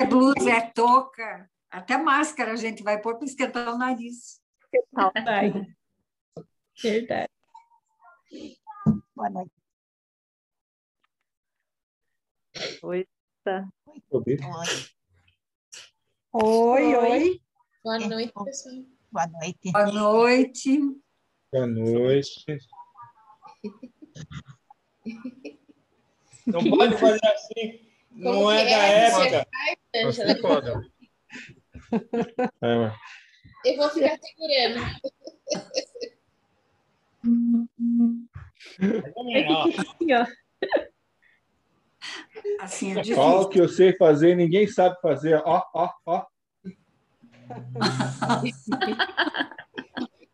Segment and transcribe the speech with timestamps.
[0.00, 4.40] É blusa, é touca, até máscara a gente vai pôr para esquentar o nariz.
[5.14, 5.76] Verdade.
[6.82, 7.30] Verdade.
[9.14, 9.52] Boa noite.
[12.82, 13.08] Oi,
[13.44, 13.68] tá.
[14.10, 14.24] Oi.
[16.32, 17.40] Oi, oi.
[17.84, 18.74] Boa noite, pessoal.
[19.10, 19.72] Boa noite.
[19.72, 20.78] Boa noite.
[21.52, 22.58] Boa noite.
[26.46, 27.89] Não pode fazer assim.
[28.22, 29.10] Como Não é da é?
[29.10, 29.48] Você época.
[30.06, 30.90] Assim pode.
[32.60, 32.94] É, mas
[33.64, 34.80] Eu vou ficar segurando.
[39.78, 40.26] Assim, ó.
[42.60, 45.40] Assim é Ó, o que eu sei fazer, ninguém sabe fazer.
[45.44, 46.26] Ó, ó, ó.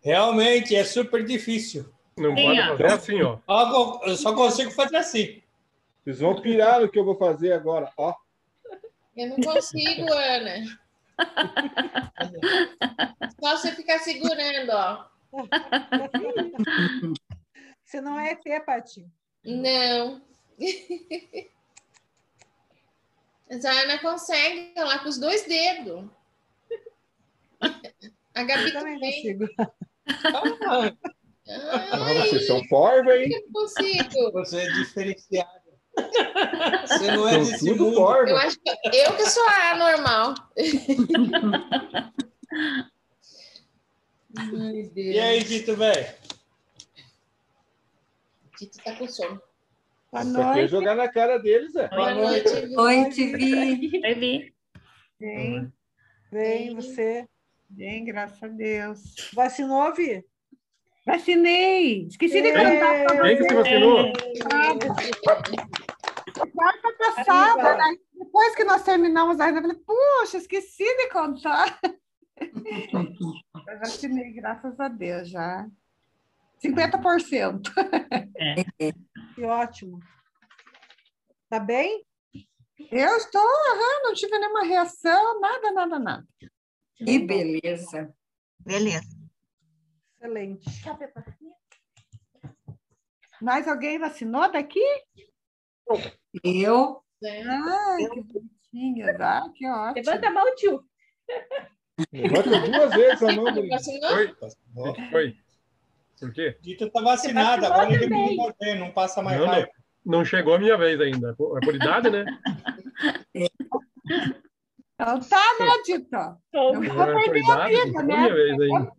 [0.01, 1.89] Realmente é super difícil.
[2.19, 2.69] Não Sim, pode ó.
[2.69, 3.39] fazer assim, ó.
[3.47, 5.43] Ó, Eu só consigo fazer assim.
[6.07, 7.93] Vocês vão pirar no que eu vou fazer agora.
[7.97, 8.15] Ó,
[9.17, 10.65] Eu não consigo, Ana.
[13.41, 15.05] Só você ficar segurando, ó.
[17.85, 19.05] Você não é ET, Paty.
[19.45, 20.23] Não.
[23.51, 26.09] Mas a Ana consegue lá com os dois dedos.
[28.33, 29.13] A Gabi Eu também também.
[29.23, 29.49] consigo.
[31.59, 33.29] Ah, vocês são porva, hein?
[33.33, 34.31] eu consigo.
[34.33, 35.66] você é diferenciado.
[36.87, 37.99] Você não é São desse mundo.
[38.29, 39.75] Eu acho que eu que sou a
[44.95, 45.15] Deus.
[45.15, 46.15] E aí, Tito, velho?
[48.59, 49.41] Tito tá com sono.
[50.13, 50.69] Boa quer noite.
[50.69, 51.89] jogar na cara deles, é.
[51.89, 52.67] Boa noite.
[52.67, 54.01] Noite, Vi.
[54.05, 54.55] Oi, Vi.
[55.19, 55.73] Bem,
[56.31, 57.27] bem, você.
[57.69, 59.15] Bem, graças a Deus.
[59.35, 60.25] Vacinou, Vi?
[61.07, 62.07] Vacinei.
[62.09, 62.53] Esqueci de É.
[62.53, 64.13] contar para Quem que se vacinou?
[66.53, 67.97] quarta passada, né?
[68.15, 71.79] Depois que nós terminamos a reunião, eu falei, puxa, esqueci de contar.
[72.39, 75.67] Eu vacinei, graças a Deus, já.
[76.63, 77.61] 50%.
[79.35, 80.01] Que ótimo.
[81.49, 82.05] Tá bem?
[82.91, 86.27] Eu estou, aham, não tive nenhuma reação, nada, nada, nada.
[86.97, 88.13] Que beleza.
[88.61, 89.16] Beleza.
[90.27, 90.67] Excelente.
[93.41, 94.83] Mais alguém vacinou daqui?
[96.43, 99.95] Eu, Ai, que bonitinho, ah, que ótimo.
[99.95, 100.85] Levanta a mão, tio.
[102.13, 103.69] Levanta duas vezes a mão, Bruno.
[103.69, 104.15] Vacinou?
[104.15, 104.37] Oi.
[105.15, 105.37] Oi.
[106.19, 106.59] Por quê?
[106.63, 108.37] Tito tá vacinado, Você agora ele também.
[108.37, 109.53] pode morrer, não passa mais Não, não.
[109.53, 109.69] raiva.
[110.05, 111.31] Não chegou a minha vez ainda.
[111.31, 112.25] É por idade, né?
[114.95, 116.09] Então tá, né, Tito?
[116.11, 118.17] Não Não vou é por idade, vida, chegou a né?
[118.17, 118.93] minha vez ainda.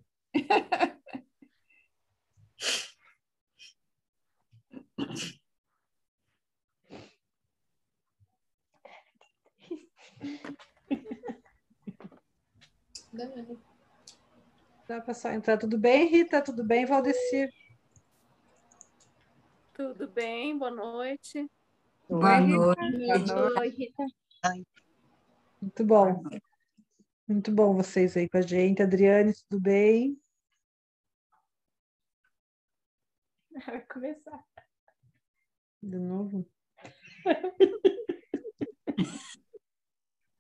[14.88, 16.42] Tá, pessoal, entrar tudo bem, Rita?
[16.42, 17.50] Tudo bem, Valdecir?
[19.74, 20.58] Tudo bem?
[20.58, 21.48] Boa noite.
[22.10, 23.34] boa noite.
[23.60, 24.06] Oi, Rita.
[25.62, 26.24] Muito bom.
[27.28, 28.82] Muito bom vocês aí com a gente.
[28.82, 30.20] Adriane, tudo bem?
[33.66, 34.57] Vai começar.
[35.82, 36.46] De novo?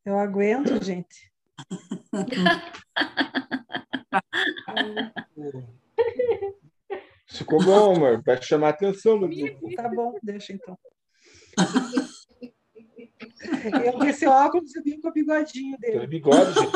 [0.05, 1.31] Eu aguento, gente.
[7.27, 8.23] Ficou bom, amor.
[8.23, 9.75] Vai chamar atenção no grupo.
[9.75, 10.77] Tá bom, deixa então.
[13.85, 16.07] Eu com esse óculos eu vim com o bigodinho Aquele dele.
[16.07, 16.71] bigode, gente.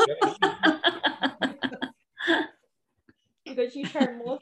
[3.44, 4.40] Bigodinho charmoso.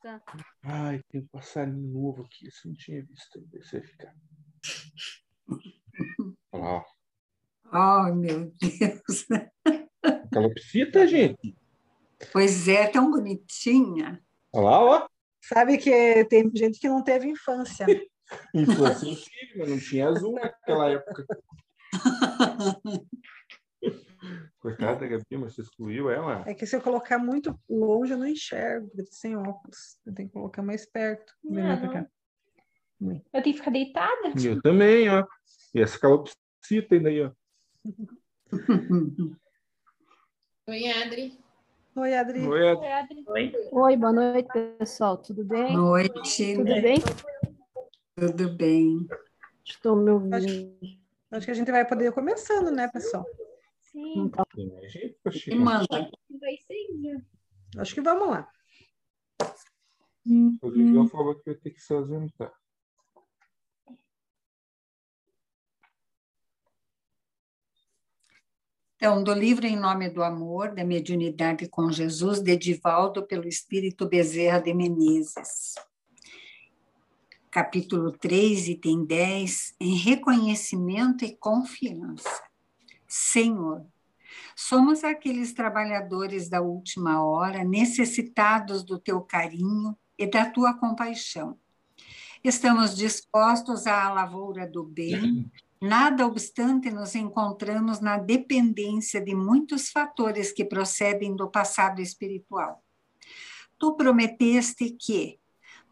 [0.00, 0.22] Tá.
[0.62, 2.46] Ai, tem um passarinho novo aqui.
[2.46, 3.40] Esse eu não tinha visto.
[3.50, 4.14] Deixa eu ficar.
[6.52, 6.84] Olha lá, ó.
[7.72, 9.26] Oh, meu Deus.
[10.32, 11.56] Calopsita, gente.
[12.32, 14.22] Pois é, tão bonitinha.
[14.52, 15.08] Olha lá, ó.
[15.42, 17.86] Sabe que tem gente que não teve infância.
[18.54, 21.26] Infância incrível, não tinha azul naquela época.
[24.58, 26.42] Coitada da Gabi, mas você excluiu ela.
[26.46, 29.98] É que se eu colocar muito longe, eu não enxergo, porque sem óculos.
[30.04, 31.32] Eu tenho que colocar mais perto.
[31.42, 32.06] Pra cá.
[33.00, 34.32] Eu tenho que ficar deitada?
[34.44, 35.24] Eu também, ó.
[35.74, 37.30] E essa calopsita ainda aí, ó.
[40.66, 41.38] Oi, Adri.
[41.96, 42.46] Oi, Adri.
[42.46, 43.24] Oi, Adri.
[43.26, 43.52] Oi.
[43.72, 44.48] Oi, boa noite,
[44.78, 45.16] pessoal.
[45.16, 45.76] Tudo bem?
[45.76, 46.54] Noite.
[46.56, 46.98] Tudo bem?
[48.16, 49.06] Tudo bem.
[49.64, 50.36] Estou me ouvindo.
[51.30, 53.24] Acho que a gente vai poder ir começando, né, pessoal?
[53.98, 54.20] Sim.
[54.26, 54.44] Então,
[55.24, 55.50] poxa.
[55.50, 55.86] E manda.
[55.90, 56.58] Vai
[57.00, 57.24] né?
[57.78, 58.48] Acho que vamos lá.
[60.62, 62.52] Rodrigo falou que vai ter que se ausentar.
[68.96, 74.08] Então, do livro Em Nome do Amor, da Mediunidade com Jesus, de Divaldo, pelo Espírito
[74.08, 75.74] Bezerra de Menezes.
[77.50, 82.47] Capítulo 3, item 10, em reconhecimento e confiança.
[83.08, 83.84] Senhor,
[84.54, 91.58] somos aqueles trabalhadores da última hora, necessitados do teu carinho e da tua compaixão.
[92.44, 95.50] Estamos dispostos à lavoura do bem
[95.80, 102.82] Nada obstante, nos encontramos na dependência de muitos fatores que procedem do passado espiritual.
[103.78, 105.38] Tu prometeste que,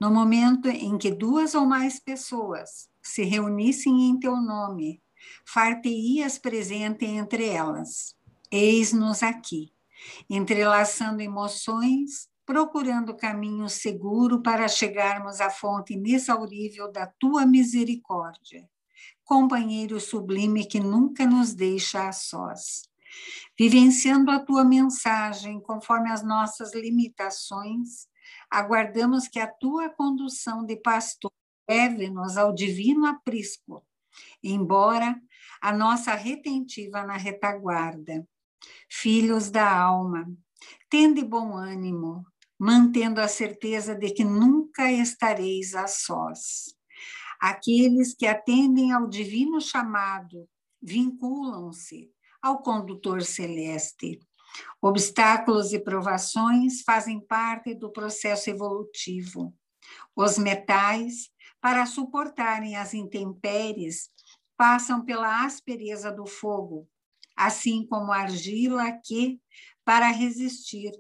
[0.01, 5.01] no momento em que duas ou mais pessoas se reunissem em teu nome,
[5.45, 8.15] far-te-ias presente entre elas.
[8.51, 9.73] Eis-nos aqui,
[10.29, 18.69] entrelaçando emoções, procurando caminho seguro para chegarmos à fonte inexaurível da tua misericórdia
[19.27, 22.89] companheiro sublime que nunca nos deixa a sós.
[23.59, 28.07] Vivenciando a tua mensagem conforme as nossas limitações,
[28.49, 31.33] aguardamos que a tua condução de pastor
[31.69, 33.85] leve-nos ao divino aprisco,
[34.53, 35.21] embora
[35.61, 38.27] a nossa retentiva na retaguarda.
[38.91, 40.27] Filhos da alma,
[40.89, 42.25] tende bom ânimo,
[42.59, 46.75] mantendo a certeza de que nunca estareis a sós.
[47.41, 50.49] Aqueles que atendem ao divino chamado
[50.81, 52.11] vinculam-se
[52.41, 54.21] ao condutor celeste.
[54.81, 59.55] Obstáculos e provações fazem parte do processo evolutivo.
[60.15, 61.29] Os metais,
[61.61, 64.09] para suportarem as intempéries,
[64.57, 66.89] passam pela aspereza do fogo,
[67.37, 69.41] assim como a argila que,
[69.85, 70.93] para resistir,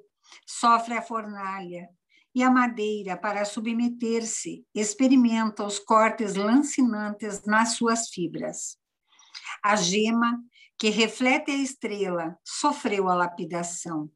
[0.47, 1.88] sofre a fornalha,
[2.37, 8.76] e a madeira, para submeter-se, experimenta os cortes lancinantes nas suas fibras.
[9.64, 10.38] A gema,
[10.79, 14.11] que reflete a estrela, sofreu a lapidação.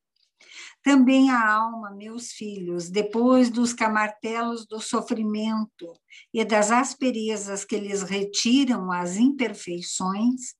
[0.82, 5.92] Também a alma, meus filhos, depois dos camartelos do sofrimento
[6.32, 10.54] e das asperezas que lhes retiram as imperfeições,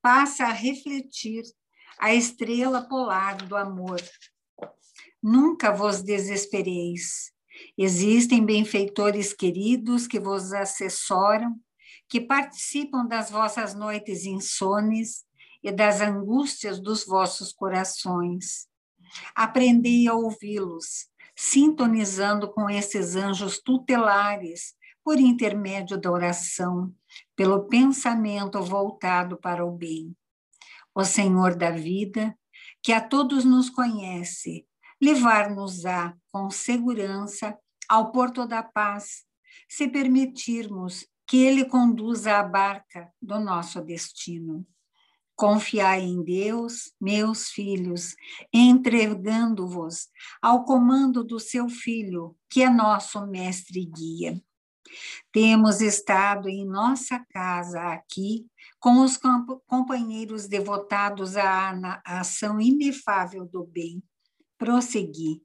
[0.00, 1.42] passa a refletir
[1.98, 4.00] a estrela polar do amor,
[5.28, 7.32] Nunca vos desespereis.
[7.76, 11.58] Existem benfeitores queridos que vos assessoram,
[12.08, 15.24] que participam das vossas noites insones
[15.62, 18.68] e das angústias dos vossos corações.
[19.34, 24.74] Aprendei a ouvi-los, sintonizando com esses anjos tutelares
[25.04, 26.92] por intermédio da oração,
[27.36, 30.16] pelo pensamento voltado para o bem.
[30.94, 32.36] O Senhor da vida,
[32.82, 34.66] que a todos nos conhece,
[35.00, 37.56] levar-nos-á com segurança
[37.88, 39.24] ao porto da paz,
[39.68, 44.66] se permitirmos que ele conduza a barca do nosso destino.
[45.36, 48.16] Confiai em Deus, meus filhos,
[48.50, 50.08] entregando-vos
[50.40, 54.42] ao comando do seu Filho, que é nosso mestre e guia.
[55.30, 58.46] Temos estado em nossa casa aqui
[58.80, 59.18] com os
[59.66, 64.02] companheiros devotados à ação inefável do bem
[64.56, 65.42] prosseguir.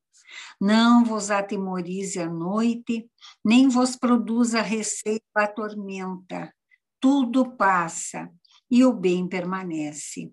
[0.59, 3.09] Não vos atemorize a noite,
[3.43, 6.53] nem vos produza receio a tormenta.
[6.97, 8.31] Tudo passa
[8.71, 10.31] e o bem permanece.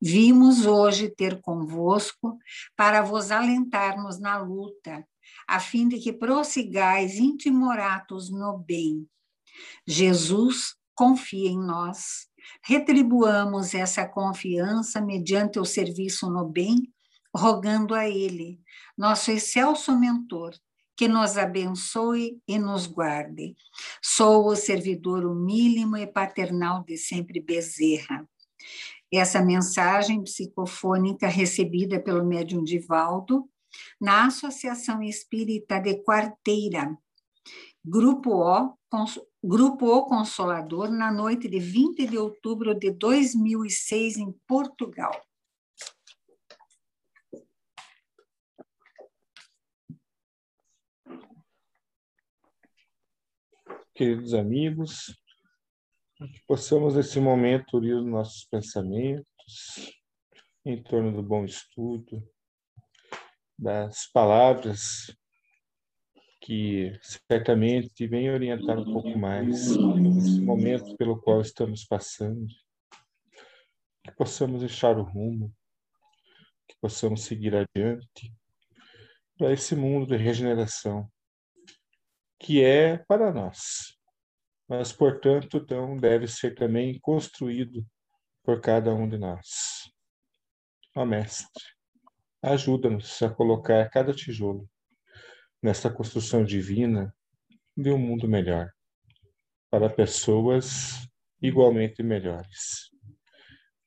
[0.00, 2.38] Vimos hoje ter convosco
[2.76, 5.04] para vos alentarmos na luta,
[5.46, 9.08] a fim de que prossigais intimoratos no bem.
[9.86, 12.28] Jesus confia em nós.
[12.62, 16.92] Retribuamos essa confiança mediante o serviço no bem
[17.34, 18.60] rogando a Ele,
[18.96, 20.54] nosso excelso mentor,
[20.98, 23.54] que nos abençoe e nos guarde.
[24.02, 28.28] Sou o servidor humílimo e paternal de sempre Bezerra.
[29.08, 33.48] Essa mensagem psicofônica recebida pelo médium Divaldo
[34.00, 36.98] na Associação Espírita de Quarteira,
[37.84, 38.74] Grupo O,
[39.40, 45.12] Grupo O Consolador, na noite de 20 de outubro de 2006, em Portugal.
[53.98, 55.12] Queridos amigos,
[56.18, 59.92] que possamos nesse momento unir os nossos pensamentos
[60.64, 62.22] em torno do bom estudo,
[63.58, 65.12] das palavras
[66.40, 66.92] que
[67.28, 72.46] certamente vêm orientar um pouco mais esse momento pelo qual estamos passando,
[74.04, 75.52] que possamos deixar o rumo,
[76.68, 78.32] que possamos seguir adiante
[79.36, 81.10] para esse mundo de regeneração
[82.38, 83.98] que é para nós,
[84.68, 87.84] mas, portanto, então, deve ser também construído
[88.44, 89.90] por cada um de nós.
[90.94, 91.64] Ó Mestre,
[92.42, 94.68] ajuda-nos a colocar cada tijolo
[95.62, 97.14] nessa construção divina
[97.76, 98.70] de um mundo melhor,
[99.70, 101.08] para pessoas
[101.40, 102.90] igualmente melhores.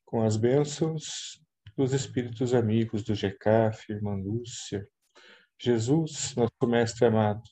[0.04, 1.40] Com as bênçãos
[1.76, 4.86] dos espíritos amigos do GECAF, irmã Lúcia,
[5.60, 7.42] Jesus, nosso mestre amado,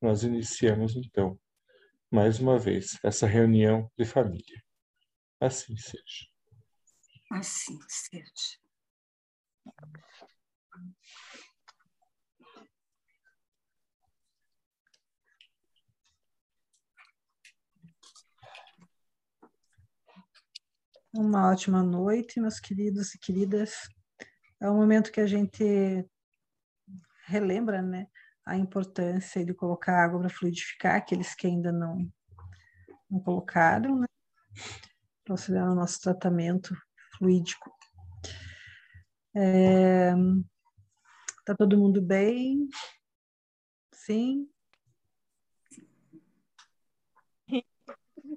[0.00, 1.38] nós iniciamos então,
[2.10, 4.62] mais uma vez, essa reunião de família.
[5.40, 6.26] Assim seja.
[7.30, 8.58] Assim seja.
[21.12, 23.88] Uma ótima noite, meus queridos e queridas.
[24.60, 26.04] É um momento que a gente
[27.26, 28.06] relembra, né,
[28.50, 32.10] a importância de colocar água para fluidificar aqueles que ainda não,
[33.08, 34.06] não colocaram, né,
[35.24, 36.74] para auxiliar no nosso tratamento
[37.16, 37.70] fluídico.
[39.36, 40.10] É,
[41.44, 42.68] tá todo mundo bem?
[43.94, 44.50] Sim?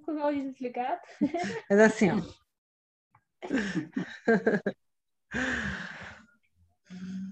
[0.06, 1.02] Com o áudio desligado.
[1.70, 2.22] Mas assim, ó.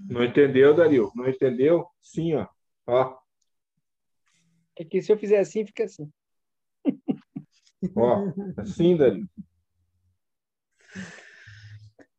[0.09, 1.11] Não entendeu, Dario?
[1.15, 1.87] Não entendeu?
[2.01, 2.47] Sim, ó.
[2.87, 3.17] Ó,
[4.75, 6.11] É que se eu fizer assim, fica assim.
[7.95, 8.17] ó.
[8.57, 9.29] Assim, Dario.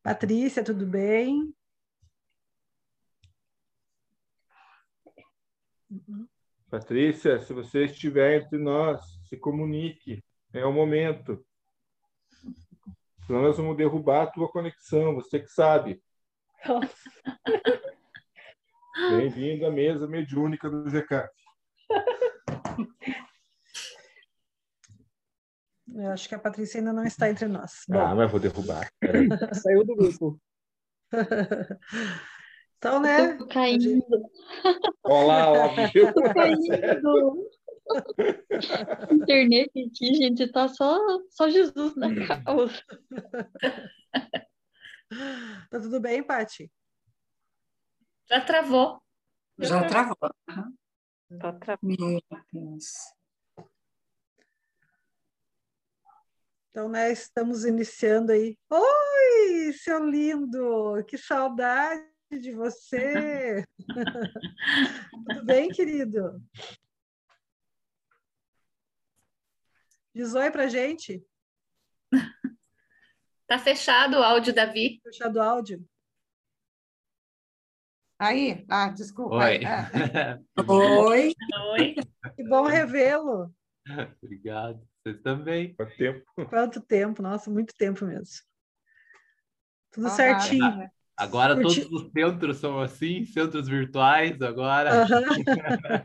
[0.02, 1.54] Patrícia, tudo bem?
[6.70, 10.24] Patrícia, se você estiver entre nós, se comunique.
[10.52, 11.44] É o momento.
[13.26, 16.02] Senão nós vamos derrubar a tua conexão, você que sabe.
[16.66, 16.96] Nossa.
[18.94, 21.28] Bem-vindo à mesa mediúnica do GK.
[25.94, 27.84] Eu acho que a Patrícia ainda não está entre nós.
[27.90, 28.90] Ah, Bom, mas vou derrubar.
[29.62, 30.38] Saiu do grupo.
[32.76, 33.34] então, né?
[33.36, 34.02] Tô caindo,
[35.04, 36.12] Olá, óbvio.
[36.14, 37.50] tô caindo.
[39.10, 40.98] Internet aqui, gente, tá só,
[41.30, 42.08] só Jesus na
[42.44, 42.82] causa.
[45.70, 46.70] Tá tudo bem, Pati?
[48.28, 49.02] Já travou.
[49.58, 50.16] Já travou.
[50.48, 50.72] Aham.
[51.40, 52.20] Tá tra- Meu
[52.52, 52.92] Deus.
[56.70, 58.56] Então, né, estamos iniciando aí.
[58.70, 61.04] Oi, seu lindo!
[61.06, 63.64] Que saudade de você!
[65.28, 66.42] Tudo bem, querido?
[70.14, 71.22] Diz oi pra gente.
[73.46, 75.00] Tá fechado o áudio, Davi.
[75.02, 75.86] Fechado o áudio.
[78.22, 79.34] Aí, ah, desculpa.
[79.36, 79.60] Oi.
[79.64, 79.90] Ah,
[80.68, 81.34] Oi.
[81.72, 81.94] Oi.
[82.36, 83.52] Que bom revê-lo.
[84.22, 84.80] Obrigado.
[85.02, 85.74] Vocês também.
[85.74, 86.22] Quanto tempo?
[86.48, 88.26] Quanto tempo, nossa, muito tempo mesmo.
[89.90, 90.76] Tudo saudade, certinho.
[90.76, 90.88] né?
[91.16, 95.04] Agora Curti- todos os centros são assim, centros virtuais agora.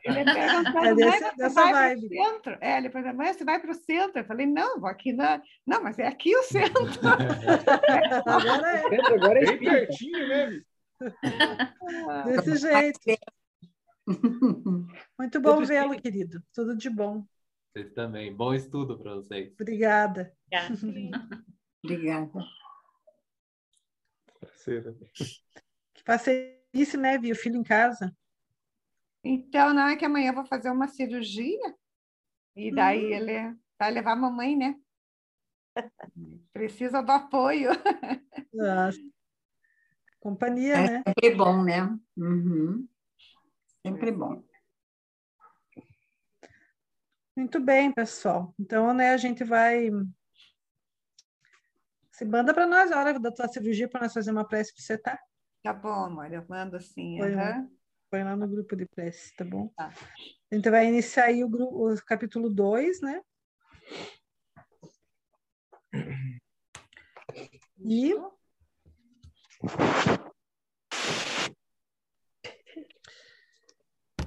[0.04, 2.10] Ele perguntando, É você dessa vai vibe.
[2.10, 2.58] para o centro?
[2.60, 4.20] É, ele perguntou, mãe, você vai para o centro?
[4.20, 5.40] Eu falei, não, vou aqui na...
[5.66, 6.84] Não, mas é aqui o centro.
[8.26, 10.62] Agora é Centro agora é pertinho, né?
[11.00, 12.24] Vi?
[12.26, 13.00] desse jeito.
[15.18, 16.42] Muito bom vê-lo, querido.
[16.54, 17.26] Tudo de bom.
[17.72, 18.34] Vocês também.
[18.34, 19.54] Bom estudo para vocês.
[19.54, 20.34] Obrigada.
[21.84, 22.32] Obrigada.
[24.40, 24.96] Parceira.
[25.94, 27.18] Que parceirice, né?
[27.18, 28.16] Vi o filho em casa.
[29.24, 31.76] Então, não é que amanhã eu vou fazer uma cirurgia
[32.56, 33.16] e daí Hum.
[33.18, 34.76] ele vai levar a mamãe, né?
[36.54, 37.72] Precisa do apoio.
[38.54, 38.98] Nossa.
[40.20, 41.04] Companhia, É né?
[41.08, 41.98] sempre bom, né?
[42.18, 42.88] Uhum.
[43.86, 44.44] Sempre bom.
[47.36, 48.54] Muito bem, pessoal.
[48.60, 49.90] Então, né, a gente vai.
[52.12, 54.84] Se manda para nós a hora da tua cirurgia para nós fazer uma prece para
[54.84, 55.20] você, tá?
[55.64, 57.18] Tá bom, amor, eu mando assim.
[57.18, 57.70] Põe.
[58.10, 59.68] Põe lá no grupo de prece, tá bom?
[59.76, 59.94] Tá.
[60.52, 63.22] A gente vai iniciar aí o, gru- o capítulo 2, né?
[67.86, 68.14] E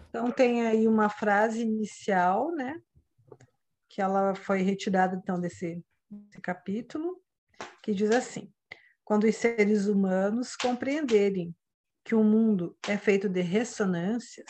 [0.08, 2.80] Então tem aí uma frase inicial, né?
[3.88, 7.22] Que ela foi retirada então desse, desse capítulo,
[7.82, 8.52] que diz assim:
[9.04, 11.54] quando os seres humanos compreenderem
[12.04, 14.46] que o mundo é feito de ressonâncias,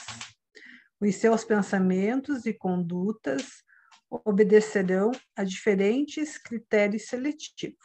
[0.98, 3.62] os seus pensamentos e condutas
[4.10, 7.84] obedecerão a diferentes critérios seletivos.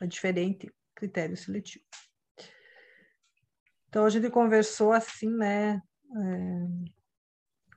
[0.00, 1.84] A diferente critério seletivo.
[3.88, 5.80] Então, a gente conversou assim, né?
[6.14, 6.66] é,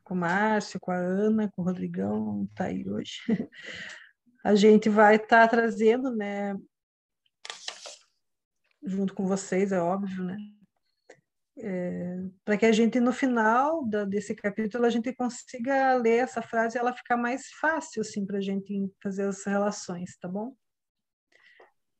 [0.04, 3.22] com o Márcio, com a Ana, com o Rodrigão, está aí hoje.
[4.44, 6.56] A gente vai estar tá trazendo, né,
[8.82, 10.38] junto com vocês, é óbvio, né,
[11.58, 16.42] é, para que a gente, no final da, desse capítulo, a gente consiga ler essa
[16.42, 20.56] frase e ela ficar mais fácil, assim, para a gente fazer as relações, tá bom?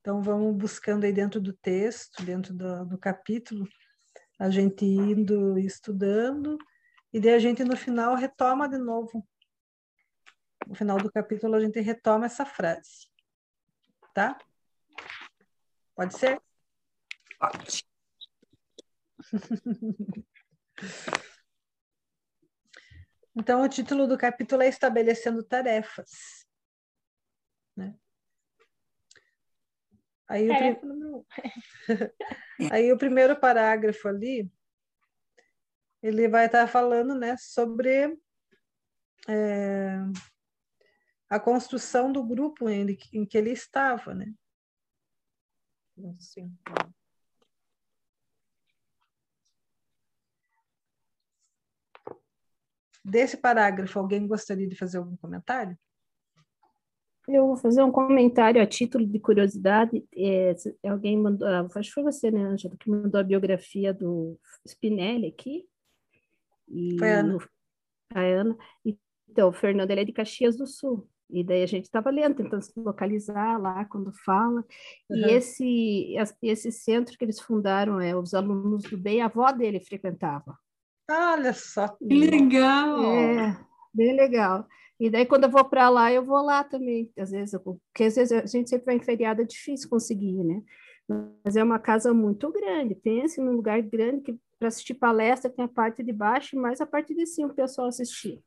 [0.08, 3.68] Então, vamos buscando aí dentro do texto, dentro do, do capítulo,
[4.40, 6.58] a gente indo estudando,
[7.12, 9.28] e daí a gente, no final, retoma de novo.
[10.66, 13.10] No final do capítulo, a gente retoma essa frase.
[14.14, 14.38] Tá?
[15.94, 16.42] Pode ser?
[17.38, 17.86] Pode.
[23.40, 26.44] Então, o título do capítulo é Estabelecendo Tarefas.
[27.76, 27.94] Né?
[30.28, 31.26] Aí, Tarefa o, número um.
[32.72, 34.52] Aí o primeiro parágrafo ali,
[36.04, 38.18] ele vai estar falando né, sobre
[39.28, 39.98] é,
[41.30, 44.14] a construção do grupo em, em que ele estava.
[44.14, 44.34] Né?
[46.20, 46.56] Sim.
[53.04, 55.78] Desse parágrafo, alguém gostaria de fazer algum comentário?
[57.28, 60.04] Eu vou fazer um comentário a título de curiosidade.
[60.16, 60.56] É,
[60.88, 65.28] alguém mandou, ah, acho que foi você, né, Ângela, que mandou a biografia do Spinelli
[65.28, 65.68] aqui.
[66.70, 67.38] E foi a Ana.
[68.14, 68.58] a Ana.
[69.30, 71.08] Então, o Fernando ele é de Caxias do Sul.
[71.30, 74.64] E daí a gente estava lendo, tentando se localizar lá quando fala.
[75.10, 75.18] Uhum.
[75.18, 79.82] E esse, esse centro que eles fundaram, é os alunos do bem, a avó dele
[79.82, 80.58] frequentava.
[81.10, 81.90] Olha só.
[81.90, 83.04] Que legal!
[83.04, 83.58] É,
[83.94, 84.66] bem legal.
[85.00, 87.12] E daí, quando eu vou para lá, eu vou lá também.
[87.18, 90.44] Às vezes, eu, porque às vezes a gente sempre vai em feriado, é difícil conseguir,
[90.44, 90.62] né?
[91.44, 92.96] Mas é uma casa muito grande.
[92.96, 96.82] Pense num lugar grande que para assistir palestra tem a parte de baixo e mais
[96.82, 98.42] a parte de cima o pessoal assistir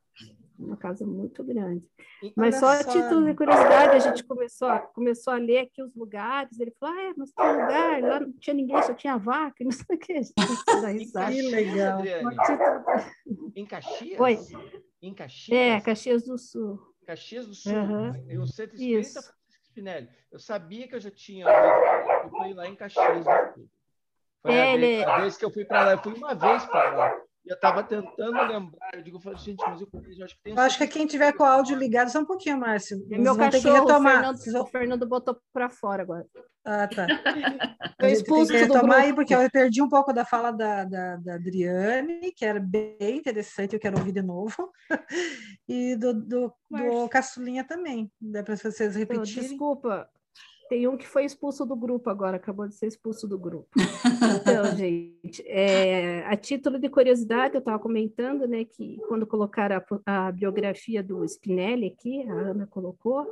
[0.61, 1.83] uma casa muito grande.
[2.23, 5.83] E mas só a título de curiosidade, a gente começou a, começou a ler aqui
[5.83, 9.17] os lugares, ele falou, ah, é, mas tem lugar, lá não tinha ninguém, só tinha
[9.17, 10.21] vaca, não sei o que.
[11.35, 12.03] Que legal.
[13.57, 14.21] Em Caxias?
[14.21, 14.39] Oi.
[15.03, 15.59] Em Caxias?
[15.59, 16.79] É, Caxias do Sul.
[17.07, 17.73] Caxias do Sul.
[17.73, 18.27] Uhum.
[18.29, 19.35] Eu centro espírita Francisco
[19.65, 20.09] Spinelli.
[20.31, 23.69] Eu sabia que eu já tinha eu fui lá em Caxias do Sul.
[24.43, 25.05] Foi é, a, vez, ele...
[25.05, 27.83] a vez que eu fui para lá, eu fui uma vez para lá eu estava
[27.83, 30.53] tentando lembrar, eu digo, eu falei, gente, mas eu, eu acho que tem.
[30.53, 33.05] Eu acho que quem tiver com o áudio ligado, só um pouquinho, Márcio.
[33.11, 36.27] É meu cachorro, o Fernando, o Fernando botou para fora agora.
[36.73, 37.07] Ah, tá.
[37.99, 41.35] Eu expulso que retomar aí, porque eu perdi um pouco da fala da, da, da,
[41.35, 44.71] Adriane, que era bem interessante, eu quero ouvir de novo.
[45.69, 48.11] E do, do, do Caçulinha também.
[48.21, 49.51] Dá para vocês repetirem.
[49.51, 50.09] Desculpa,
[50.69, 53.69] tem um que foi expulso do grupo agora, acabou de ser expulso do grupo.
[54.41, 60.29] Então, gente, é, a título de curiosidade, eu estava comentando, né, que quando colocaram a,
[60.29, 63.27] a, biografia do Spinelli aqui, a Ana colocou,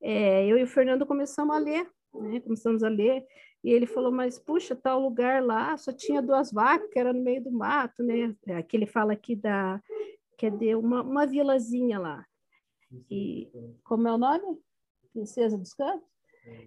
[0.00, 1.88] é, eu e o Fernando começamos a ler,
[2.22, 3.24] né, começamos a ler,
[3.62, 7.22] e ele falou, mas puxa, tal lugar lá só tinha duas vacas, que era no
[7.22, 8.34] meio do mato, né?
[8.56, 9.82] Aqui ele fala aqui da,
[10.38, 12.24] quer dizer, uma, uma vilazinha lá.
[13.10, 13.50] E
[13.82, 14.58] como é o nome?
[15.12, 16.08] Princesa dos Campos?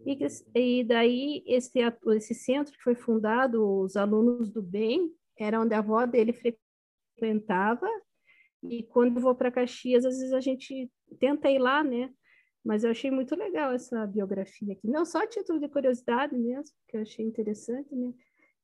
[0.06, 0.18] E,
[0.56, 1.80] e daí, esse,
[2.18, 7.88] esse centro que foi fundado, os alunos do bem, era onde a avó dele frequentava,
[8.62, 12.14] e quando eu vou para Caxias, às vezes a gente tenta ir lá, né?
[12.64, 14.88] Mas eu achei muito legal essa biografia aqui.
[14.88, 18.14] Não só a título de curiosidade mesmo, que eu achei interessante, né?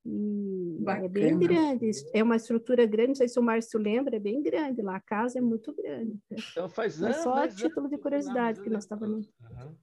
[0.07, 4.19] E é bem grande, é uma estrutura grande, não sei se o Márcio lembra, é
[4.19, 6.19] bem grande lá, a casa é muito grande.
[6.51, 7.17] Então faz anos.
[7.17, 9.25] É só a título de curiosidade que nós estávamos.
[9.41, 9.75] Uhum.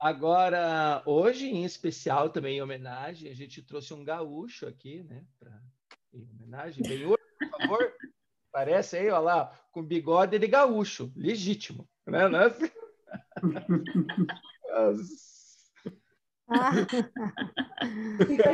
[0.00, 5.24] Agora, hoje, em especial, também em homenagem, a gente trouxe um gaúcho aqui, né?
[5.38, 5.60] Pra,
[6.14, 6.82] em homenagem.
[6.82, 7.92] Bem hoje, por favor.
[8.50, 11.86] Parece aí, olha lá, com bigode de gaúcho, legítimo.
[12.06, 12.26] Né?
[12.28, 12.72] Nossa.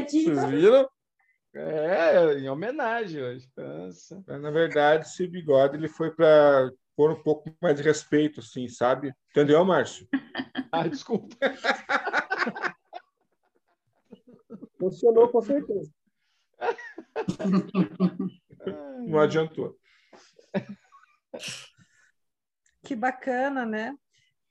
[0.07, 0.88] Vocês viram?
[1.55, 3.48] É, em homenagem hoje.
[3.57, 4.22] Nossa.
[4.27, 9.14] Na verdade, esse bigode ele foi para pôr um pouco mais de respeito, assim, sabe?
[9.31, 10.09] Entendeu, Márcio?
[10.72, 11.37] Ah, desculpa.
[14.79, 15.92] Funcionou com certeza.
[19.07, 19.77] Não adiantou.
[22.85, 23.96] Que bacana, né?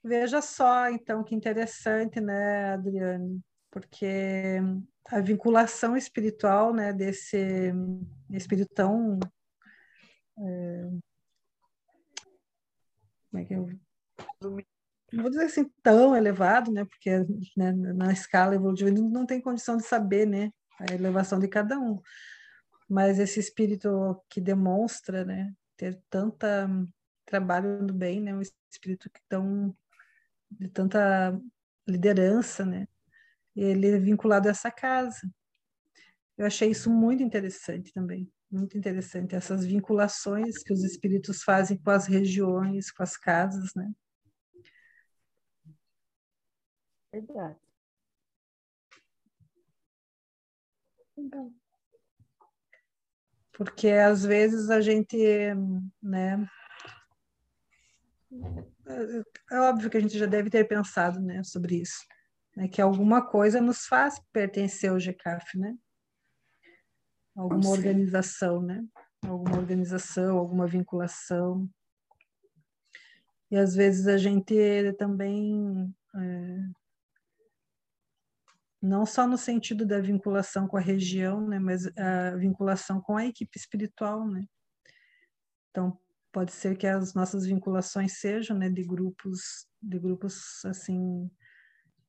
[0.08, 3.42] Veja só, então, que interessante, né, Adriane?
[3.70, 4.60] Porque
[5.10, 7.72] a vinculação espiritual, né, desse
[8.32, 9.20] espírito tão
[10.40, 10.90] é,
[13.30, 13.68] como é que eu
[15.14, 16.86] não vou dizer assim tão elevado, né?
[16.86, 17.12] Porque
[17.56, 20.52] né, na escala evolutiva não tem condição de saber, né?
[20.80, 22.02] A elevação de cada um.
[22.90, 25.54] Mas esse espírito que demonstra, né?
[25.78, 26.68] ter tanta
[27.26, 28.34] trabalho no bem, né?
[28.34, 29.76] Um espírito que tão
[30.52, 31.40] de tanta
[31.88, 32.88] liderança, né?
[33.56, 35.30] Ele é vinculado a essa casa.
[36.38, 41.90] Eu achei isso muito interessante também, muito interessante essas vinculações que os espíritos fazem com
[41.90, 43.92] as regiões, com as casas, né?
[47.12, 47.58] Verdade.
[53.54, 55.18] Porque às vezes a gente,
[56.02, 56.48] né,
[59.50, 62.06] é óbvio que a gente já deve ter pensado, né, sobre isso,
[62.56, 65.76] né, que alguma coisa nos faz pertencer ao GCAF, né?
[67.36, 68.84] Alguma organização, né?
[69.24, 71.70] Alguma organização, alguma vinculação.
[73.52, 74.56] E às vezes a gente
[74.98, 76.70] também é,
[78.82, 83.26] não só no sentido da vinculação com a região, né, mas a vinculação com a
[83.26, 84.46] equipe espiritual, né?
[85.70, 86.00] Então,
[86.38, 91.28] pode ser que as nossas vinculações sejam, né, de grupos, de grupos assim,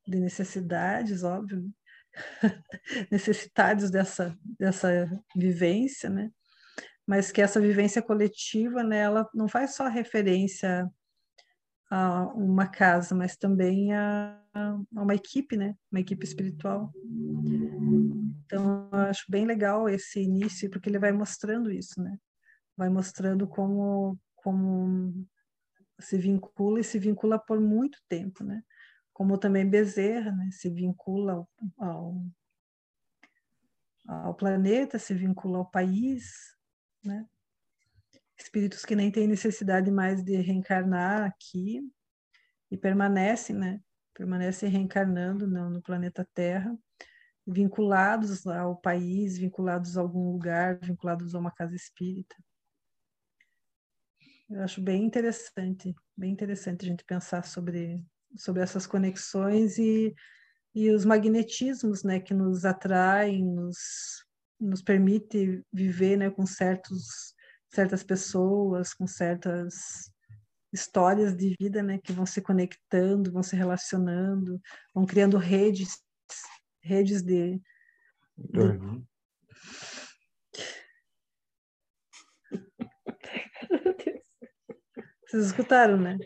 [0.07, 1.65] de necessidades, óbvio,
[3.11, 6.31] necessitados dessa dessa vivência, né?
[7.07, 10.87] Mas que essa vivência coletiva, né, ela não faz só referência
[11.91, 15.75] a uma casa, mas também a, a uma equipe, né?
[15.91, 16.93] Uma equipe espiritual.
[18.45, 22.19] Então, eu acho bem legal esse início, porque ele vai mostrando isso, né?
[22.79, 25.27] Vai mostrando como, como
[25.99, 28.63] se vincula e se vincula por muito tempo, né?
[29.13, 30.49] Como também Bezerra, né?
[30.53, 32.25] Se vincula ao, ao,
[34.07, 36.57] ao planeta, se vincula ao país,
[37.05, 37.27] né?
[38.39, 41.83] Espíritos que nem têm necessidade mais de reencarnar aqui
[42.71, 43.81] e permanecem, né?
[44.15, 46.79] Permanecem reencarnando no, no planeta Terra,
[47.45, 52.37] vinculados ao país, vinculados a algum lugar, vinculados a uma casa espírita.
[54.51, 58.03] Eu acho bem interessante, bem interessante a gente pensar sobre,
[58.37, 60.15] sobre essas conexões e,
[60.75, 64.25] e os magnetismos, né, que nos atraem, nos,
[64.59, 67.35] nos permite viver, né, com certos,
[67.69, 70.11] certas pessoas, com certas
[70.73, 74.61] histórias de vida, né, que vão se conectando, vão se relacionando,
[74.95, 76.03] vão criando redes,
[76.81, 77.61] redes de,
[78.37, 78.59] de...
[85.29, 86.19] Vocês escutaram, né?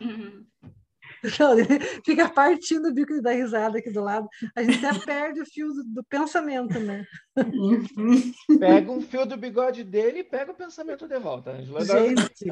[0.00, 1.56] Não,
[2.04, 4.28] fica partindo o bico da risada aqui do lado.
[4.54, 7.04] A gente até perde o fio do, do, pensamento, né?
[8.60, 11.84] Pega um fio do bigode dele e pega o pensamento de volta, Angela.
[11.84, 12.46] Gente,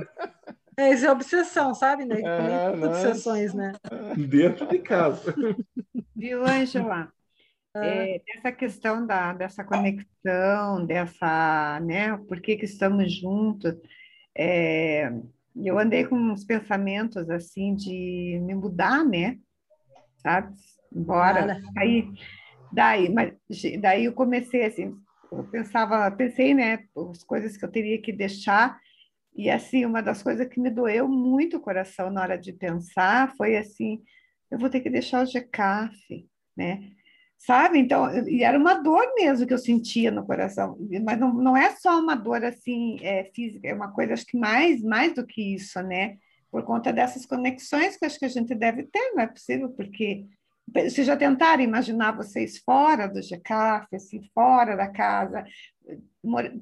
[0.76, 2.20] é, isso é obsessão, sabe, né?
[2.20, 3.72] É, obsessões, né?
[4.28, 5.34] Dentro de casa.
[6.14, 7.12] Viu, Angela?
[7.76, 12.16] É, essa questão da, dessa conexão, dessa, né?
[12.26, 13.74] Por que, que estamos juntos?
[14.38, 15.10] É,
[15.56, 19.38] eu andei com uns pensamentos assim de me mudar, né?
[20.18, 20.54] Sabe?
[20.92, 21.60] Embora.
[21.76, 22.06] Aí,
[22.70, 23.32] daí, mas,
[23.80, 24.94] daí eu comecei assim,
[25.32, 28.78] eu pensava, pensei, né, as coisas que eu teria que deixar.
[29.34, 33.34] E assim, uma das coisas que me doeu muito o coração na hora de pensar
[33.36, 34.02] foi assim,
[34.50, 36.90] eu vou ter que deixar o GCAF, né?
[37.38, 37.78] Sabe?
[37.78, 41.70] Então, e era uma dor mesmo que eu sentia no coração, mas não, não é
[41.76, 45.54] só uma dor assim é, física, é uma coisa acho que mais mais do que
[45.54, 46.16] isso, né?
[46.50, 50.26] Por conta dessas conexões que acho que a gente deve ter, não é possível, porque
[50.72, 55.44] vocês já tentaram imaginar vocês fora do GCAF, assim, fora da casa,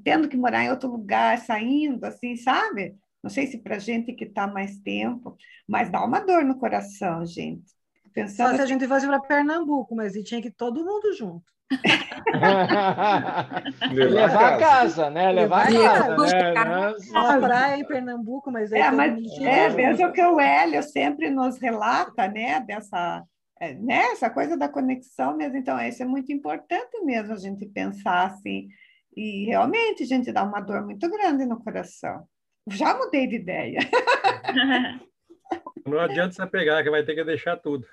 [0.04, 2.94] tendo que morar em outro lugar, saindo, assim, sabe?
[3.22, 7.24] Não sei se para gente que está mais tempo, mas dá uma dor no coração,
[7.24, 7.72] gente.
[8.14, 11.12] Pensando Só se a gente fosse para Pernambuco, mas e tinha que ir todo mundo
[11.14, 11.42] junto.
[13.92, 15.32] levar a casa, né?
[15.32, 17.14] Levar, levar a casa, né?
[17.14, 21.30] A praia em Pernambuco, mas aí é, mas é, veja o que o Hélio sempre
[21.30, 22.60] nos relata, né?
[22.60, 23.24] Dessa
[23.60, 24.12] é, né?
[24.12, 25.56] Essa coisa da conexão mesmo.
[25.56, 28.68] Então, isso é muito importante mesmo a gente pensar assim.
[29.16, 32.26] E realmente a gente dá uma dor muito grande no coração.
[32.68, 33.78] Já mudei de ideia.
[35.86, 37.86] Não adianta você pegar, que vai ter que deixar tudo.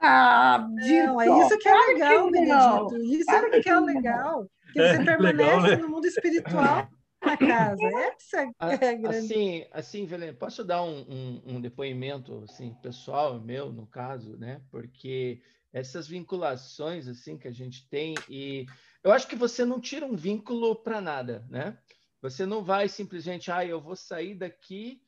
[0.00, 2.96] Ah, não, é isso que é legal, Benedito.
[2.98, 4.46] Isso é que é legal.
[4.70, 5.76] Que você é, permanece legal, né?
[5.76, 6.86] no mundo espiritual
[7.24, 7.82] na casa.
[8.14, 9.06] Essa é a grande...
[9.06, 14.60] Assim, assim Velene, posso dar um, um, um, depoimento assim, pessoal, meu, no caso, né?
[14.70, 15.40] Porque
[15.72, 18.66] essas vinculações assim que a gente tem e
[19.02, 21.78] eu acho que você não tira um vínculo para nada, né?
[22.20, 25.00] Você não vai simplesmente, ah, eu vou sair daqui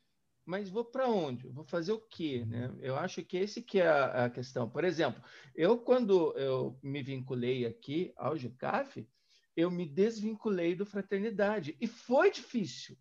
[0.50, 1.46] mas vou para onde?
[1.48, 2.44] Vou fazer o quê?
[2.44, 2.74] Né?
[2.80, 4.68] Eu acho que esse que é a, a, questão.
[4.68, 5.22] Por exemplo,
[5.54, 9.08] eu quando eu me vinculei aqui ao GCAF,
[9.56, 12.96] eu me desvinculei do Fraternidade e foi difícil.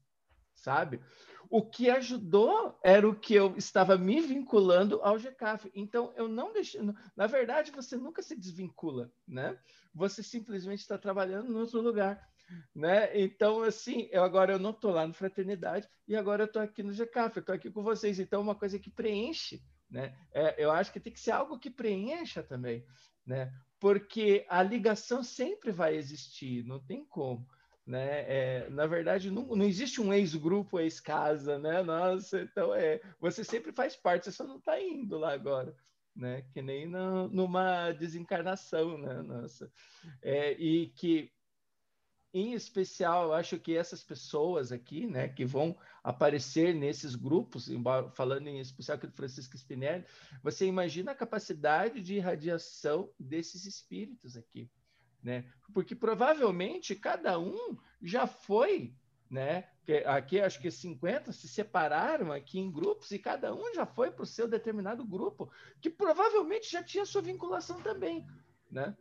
[0.54, 1.02] sabe?
[1.50, 5.72] O que ajudou era o que eu estava me vinculando ao GCAF.
[5.74, 6.80] Então, eu não deixei.
[7.16, 9.58] Na verdade, você nunca se desvincula, né?
[9.92, 12.30] Você simplesmente está trabalhando em outro lugar.
[12.76, 13.10] Né?
[13.20, 16.84] Então, assim, eu agora eu não estou lá no Fraternidade e agora eu estou aqui
[16.84, 18.20] no GCAF, eu estou aqui com vocês.
[18.20, 20.16] Então, uma coisa que preenche, né?
[20.32, 22.86] É, eu acho que tem que ser algo que preencha também,
[23.26, 23.52] né?
[23.80, 27.48] Porque a ligação sempre vai existir, não tem como.
[27.86, 28.22] Né?
[28.28, 31.82] É, na verdade, não, não existe um ex-grupo, ex-casa, né?
[31.82, 35.76] Nossa, então é, você sempre faz parte, você só não está indo lá agora,
[36.16, 36.44] né?
[36.54, 39.24] Que nem na, numa desencarnação, né?
[39.24, 39.72] Nossa,
[40.22, 41.32] é, e que
[42.34, 47.70] em especial, eu acho que essas pessoas aqui, né, que vão aparecer nesses grupos,
[48.14, 50.06] falando em especial aqui do Francisco Spinelli,
[50.44, 54.70] você imagina a capacidade de irradiação desses espíritos aqui,
[55.24, 55.52] né?
[55.74, 58.94] Porque provavelmente cada um já foi,
[59.30, 59.68] né?
[60.06, 64.24] Aqui acho que 50 se separaram aqui em grupos e cada um já foi para
[64.24, 68.26] o seu determinado grupo, que provavelmente já tinha sua vinculação também,
[68.70, 68.96] né?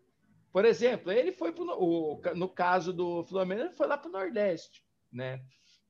[0.53, 4.13] Por exemplo, ele foi pro, o, no caso do Flamengo, ele foi lá para o
[4.13, 5.43] Nordeste, né?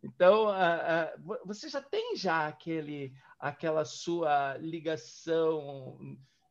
[0.03, 5.99] Então, a, a, você já tem já aquele, aquela sua ligação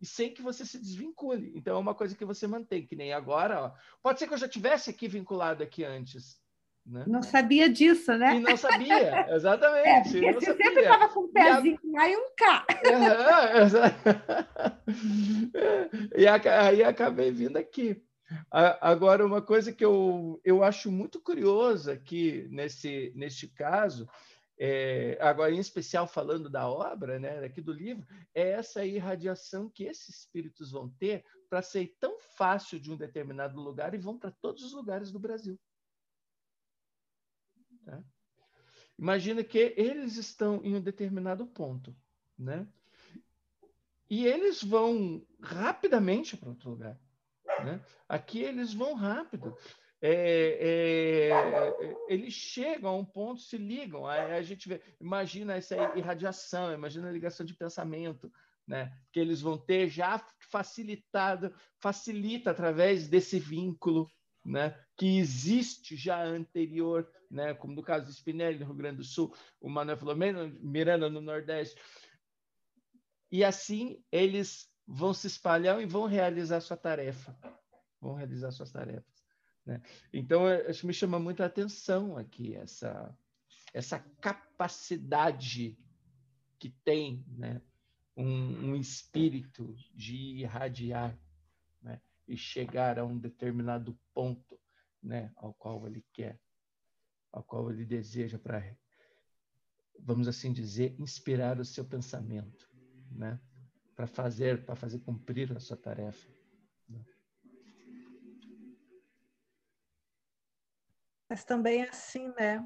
[0.01, 1.53] e sem que você se desvincule.
[1.55, 3.63] Então, é uma coisa que você mantém, que nem agora.
[3.63, 3.73] Ó.
[4.01, 6.39] Pode ser que eu já tivesse aqui vinculado aqui antes.
[6.87, 7.03] Né?
[7.05, 8.37] Não sabia disso, né?
[8.37, 10.25] E não sabia, exatamente.
[10.25, 10.65] É, você sabia.
[10.65, 11.99] sempre estava com um pezinho e a...
[11.99, 12.65] lá e um cá.
[14.87, 18.01] Uhum, e aí acabei vindo aqui.
[18.49, 24.07] Agora, uma coisa que eu, eu acho muito curiosa aqui nesse, neste caso,
[24.57, 29.83] é, agora em especial falando da obra, né, aqui do livro, é essa irradiação que
[29.83, 34.31] esses espíritos vão ter para sair tão fácil de um determinado lugar e vão para
[34.31, 35.59] todos os lugares do Brasil.
[37.87, 38.03] Tá?
[38.99, 41.95] Imagina que eles estão em um determinado ponto,
[42.37, 42.67] né?
[44.09, 46.99] E eles vão rapidamente para outro lugar.
[47.63, 47.81] Né?
[48.09, 49.55] Aqui eles vão rápido.
[50.01, 54.05] É, é, é, eles chegam a um ponto, se ligam.
[54.05, 58.31] Aí a gente vê, imagina essa irradiação, imagina a ligação de pensamento,
[58.67, 58.95] né?
[59.11, 64.09] Que eles vão ter já facilitado, facilita através desse vínculo,
[64.45, 64.77] né?
[64.97, 67.53] Que existe já anterior, né?
[67.53, 71.21] Como no caso do Spinelli no Rio Grande do Sul, o Manuel Filomeno Miranda no
[71.21, 71.79] Nordeste.
[73.31, 77.37] E assim eles vão se espalhar e vão realizar sua tarefa.
[77.99, 79.17] Vão realizar suas tarefas.
[79.65, 79.81] Né?
[80.13, 83.13] Então, acho que me chama muita atenção aqui essa,
[83.73, 85.77] essa capacidade
[86.57, 87.61] que tem né?
[88.15, 91.19] um, um espírito de irradiar
[91.81, 92.01] né?
[92.25, 94.56] e chegar a um determinado ponto
[95.07, 95.31] né?
[95.35, 96.39] ao qual ele quer,
[97.31, 98.63] ao qual ele deseja para,
[99.99, 102.69] vamos assim dizer, inspirar o seu pensamento.
[103.11, 103.39] Né?
[103.97, 106.29] para fazer, para fazer cumprir a sua tarefa.
[111.27, 112.63] Mas também assim, né?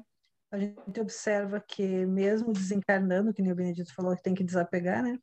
[0.50, 5.02] A gente observa que mesmo desencarnando, que nem o Benedito falou que tem que desapegar,
[5.02, 5.18] né?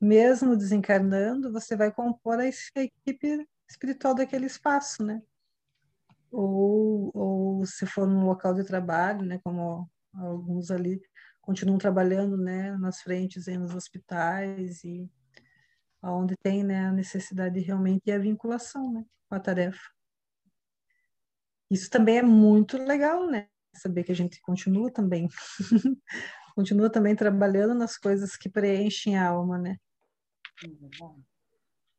[0.00, 5.20] Mesmo desencarnando, você vai compor a equipe espiritual daquele espaço, né?
[6.32, 9.38] Ou, ou se for num local de trabalho, né?
[9.44, 11.00] Como alguns ali
[11.40, 12.76] continuam trabalhando, né?
[12.78, 15.08] Nas frentes, nos hospitais e
[16.10, 19.80] onde tem né, a necessidade realmente e a vinculação né, com a tarefa.
[21.70, 23.48] Isso também é muito legal, né?
[23.74, 25.28] Saber que a gente continua também,
[26.54, 29.78] continua também trabalhando nas coisas que preenchem a alma, né?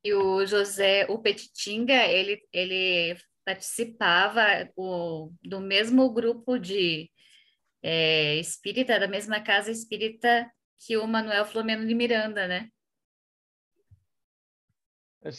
[0.04, 7.12] E o José, o Petitinga, ele, ele participava o, do mesmo grupo de
[7.82, 12.70] é, espírita, da mesma casa espírita que o Manuel Flomeno de Miranda, né?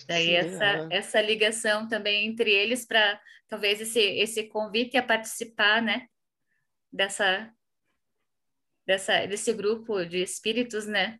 [0.06, 0.88] Daí sim, essa, é.
[0.90, 6.08] essa ligação também entre eles para talvez esse, esse convite a participar, né?
[6.90, 7.52] Dessa,
[8.86, 11.18] dessa, desse grupo de espíritos, né?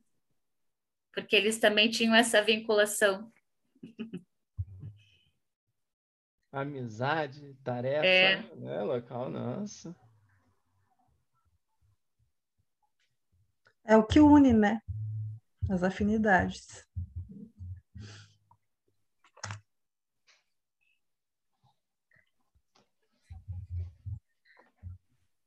[1.13, 3.31] Porque eles também tinham essa vinculação.
[6.55, 8.37] Amizade, tarefa, É.
[8.55, 8.81] né?
[8.83, 9.95] Local, nossa.
[13.85, 14.81] É o que une, né?
[15.69, 16.87] As afinidades.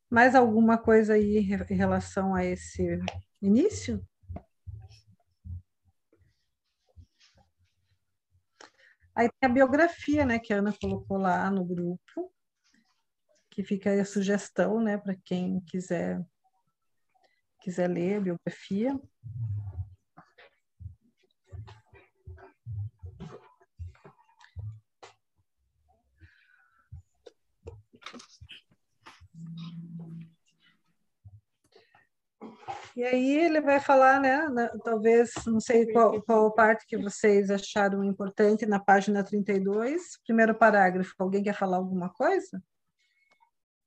[0.09, 2.99] Mais alguma coisa aí em re- em relação a esse
[3.41, 4.05] início?
[9.17, 12.31] Aí tem a biografia, né, que a Ana colocou lá no grupo,
[13.49, 16.23] que fica aí a sugestão, né, para quem quiser
[17.59, 18.95] quiser ler a biografia.
[32.97, 37.51] E aí ele vai falar, né, na, talvez, não sei qual, qual parte que vocês
[37.51, 41.13] acharam importante na página 32, primeiro parágrafo.
[41.19, 42.59] Alguém quer falar alguma coisa?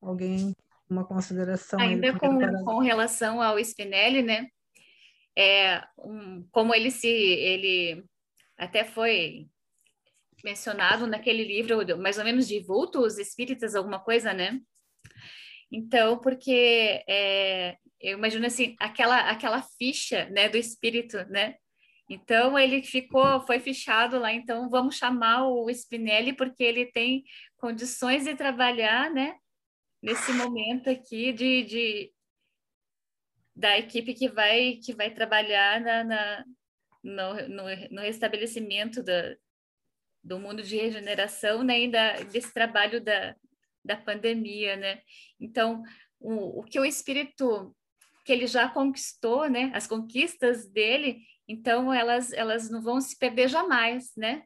[0.01, 0.55] Alguém,
[0.89, 1.81] uma consideração?
[1.81, 4.47] Ainda com, com relação ao Spinelli, né,
[5.37, 8.05] é, um, como ele se, ele
[8.57, 9.49] até foi
[10.45, 14.61] mencionado naquele livro, mais ou menos de vultos espíritas, alguma coisa, né?
[15.69, 21.57] Então, porque é, eu imagino assim, aquela, aquela ficha, né, do espírito, né?
[22.09, 27.23] Então, ele ficou, foi fichado lá, então vamos chamar o Spinelli, porque ele tem
[27.57, 29.37] condições de trabalhar, né,
[30.03, 32.13] nesse momento aqui de, de
[33.55, 36.45] da equipe que vai, que vai trabalhar na, na
[37.03, 39.37] no, no, no, restabelecimento da,
[40.23, 43.37] do mundo de regeneração, né, e da, desse trabalho da,
[43.85, 45.03] da pandemia, né?
[45.39, 45.83] Então,
[46.19, 47.75] o, o que o espírito
[48.31, 49.73] que ele já conquistou, né?
[49.75, 54.45] As conquistas dele, então elas elas não vão se perder jamais, né?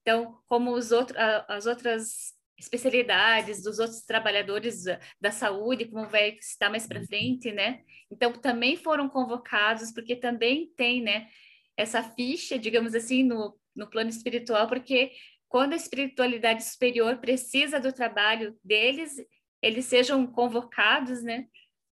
[0.00, 6.38] Então, como os outros as outras especialidades dos outros trabalhadores da, da saúde, como vai
[6.40, 7.82] estar mais para frente, né?
[8.10, 11.28] Então, também foram convocados, porque também tem, né,
[11.76, 15.12] essa ficha, digamos assim, no, no plano espiritual, porque
[15.50, 19.16] quando a espiritualidade superior precisa do trabalho deles,
[19.62, 21.46] eles sejam convocados, né,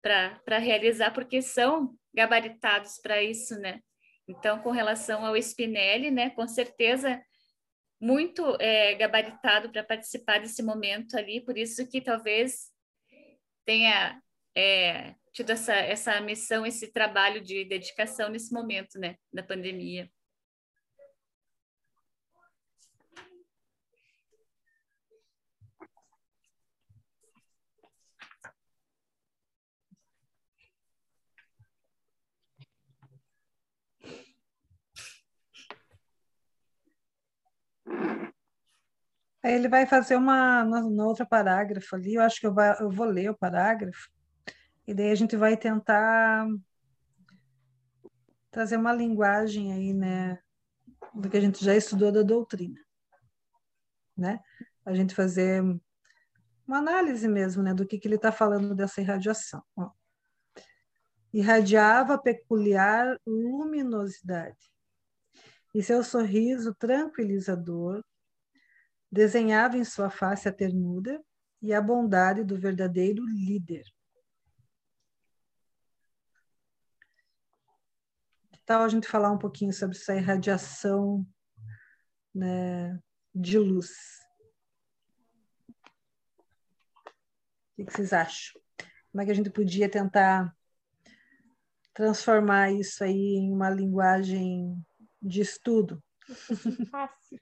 [0.03, 3.81] para realizar, porque são gabaritados para isso, né?
[4.27, 7.23] Então, com relação ao Spinelli, né, com certeza
[8.01, 12.71] muito é, gabaritado para participar desse momento ali, por isso que talvez
[13.65, 14.23] tenha
[14.55, 20.11] é, tido essa, essa missão, esse trabalho de dedicação nesse momento, né, da pandemia.
[39.44, 43.07] Ele vai fazer uma, no outro parágrafo ali, eu acho que eu, vai, eu vou
[43.07, 44.11] ler o parágrafo,
[44.87, 46.46] e daí a gente vai tentar
[48.51, 50.38] trazer uma linguagem aí, né,
[51.14, 52.81] do que a gente já estudou da doutrina,
[54.16, 54.40] né?
[54.85, 55.62] A gente fazer
[56.66, 59.62] uma análise mesmo, né, do que, que ele está falando dessa irradiação.
[59.77, 59.90] Ó.
[61.33, 64.72] Irradiava peculiar luminosidade,
[65.79, 68.05] e seu sorriso tranquilizador
[69.09, 71.25] desenhava em sua face a ternura
[71.62, 73.85] e a bondade do verdadeiro líder.
[78.51, 81.25] Que tal a gente falar um pouquinho sobre essa irradiação
[82.35, 82.99] né,
[83.33, 83.93] de luz?
[87.79, 88.61] O que vocês acham?
[89.12, 90.53] Como é que a gente podia tentar
[91.95, 94.85] transformar isso aí em uma linguagem
[95.20, 96.02] de estudo?
[96.90, 97.40] Fácil.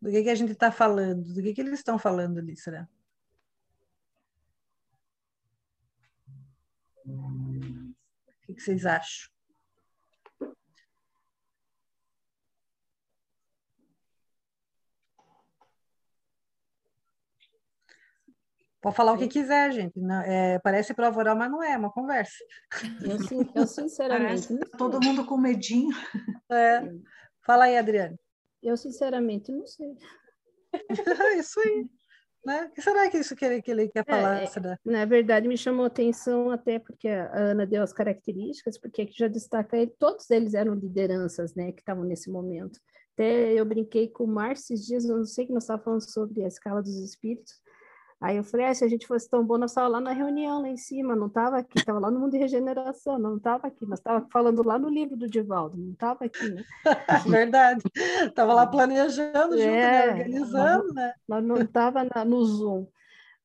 [0.00, 1.34] Do que, que a gente está falando?
[1.34, 2.88] Do que, que eles estão falando ali, será?
[7.06, 7.94] O
[8.42, 9.35] que, que vocês acham?
[18.86, 19.98] Pode falar o que quiser, gente.
[19.98, 22.36] Não, é, parece prova oral, mas não é, é uma conversa.
[23.02, 23.16] Eu,
[23.52, 24.56] eu sinceramente.
[24.56, 25.90] Tá todo mundo com medinho.
[26.48, 26.88] É.
[27.44, 28.16] Fala aí, Adriane.
[28.62, 29.92] Eu, sinceramente, não sei.
[31.36, 31.84] isso aí.
[32.44, 32.66] Né?
[32.66, 34.40] O que será que isso que ele, que ele quer falar?
[34.40, 39.02] É, é na verdade, me chamou atenção até porque a Ana deu as características, porque
[39.02, 42.78] aqui já destaca ele, todos eles eram lideranças, né, que estavam nesse momento.
[43.14, 46.08] Até eu brinquei com o Márcio esses dias, eu não sei que nós estávamos falando
[46.08, 47.60] sobre a escala dos espíritos,
[48.20, 50.62] Aí eu falei, ah, se a gente fosse tão bom, nós estávamos lá na reunião,
[50.62, 53.84] lá em cima, não estava aqui, estava lá no mundo de regeneração, não estava aqui,
[53.84, 56.64] nós estávamos falando lá no livro do Divaldo, não estava aqui, né?
[57.28, 57.82] Verdade,
[58.24, 60.06] estava lá planejando junto, né?
[60.06, 61.12] é, organizando, né?
[61.28, 62.86] Nós não estava no Zoom.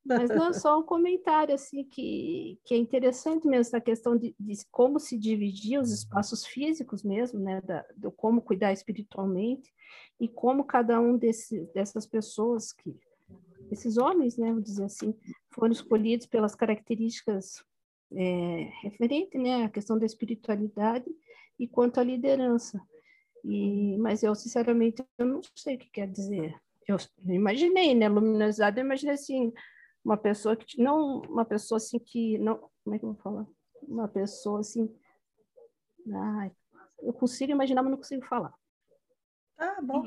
[0.05, 4.55] Mas não, só um comentário, assim, que, que é interessante mesmo, essa questão de, de
[4.71, 9.69] como se dividir os espaços físicos mesmo, né, da, do como cuidar espiritualmente,
[10.17, 12.95] e como cada um desse, dessas pessoas que
[13.71, 15.17] esses homens, né, vamos dizer assim,
[15.51, 17.63] foram escolhidos pelas características
[18.13, 21.05] é, referentes né, à questão da espiritualidade
[21.57, 22.79] e quanto à liderança.
[23.43, 26.53] E, mas eu, sinceramente, eu não sei o que quer dizer.
[26.87, 29.53] Eu imaginei, né, luminosidade, eu imaginei assim,
[30.03, 33.47] uma pessoa que não uma pessoa assim que não como é que eu vou falar?
[33.83, 34.93] Uma pessoa assim
[36.11, 36.51] ai,
[37.01, 38.53] eu consigo imaginar mas não consigo falar.
[39.57, 40.03] Ah bom.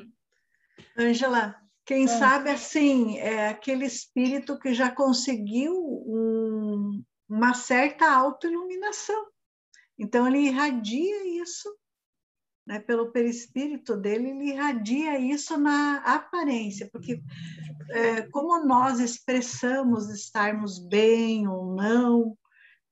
[0.99, 9.27] Ângela quem sabe assim é aquele espírito que já conseguiu um, uma certa autoiluminação
[9.99, 11.69] então ele irradia isso
[12.67, 17.23] né, pelo perispírito dele, ele irradia isso na aparência, porque
[17.91, 22.37] é, como nós expressamos estarmos bem ou não,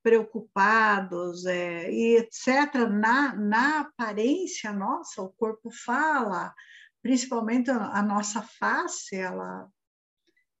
[0.03, 6.53] preocupados é, e etc., na, na aparência nossa, o corpo fala,
[7.03, 9.69] principalmente a, nossa face, ela,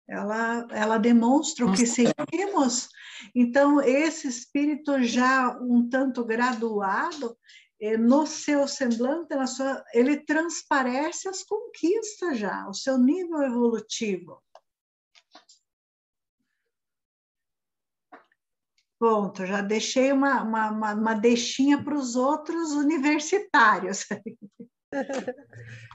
[0.07, 2.89] ela, ela demonstra o que sentimos.
[3.33, 7.37] Então, esse espírito já um tanto graduado,
[7.81, 14.43] é, no seu semblante, na sua, ele transparece as conquistas já, o seu nível evolutivo.
[18.99, 24.05] Ponto, já deixei uma, uma, uma, uma deixinha para os outros universitários.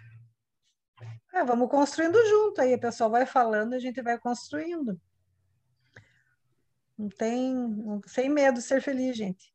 [1.38, 5.00] É, vamos construindo junto aí, o pessoal vai falando, a gente vai construindo.
[6.98, 7.54] Não tem,
[8.06, 9.54] sem medo de ser feliz, gente.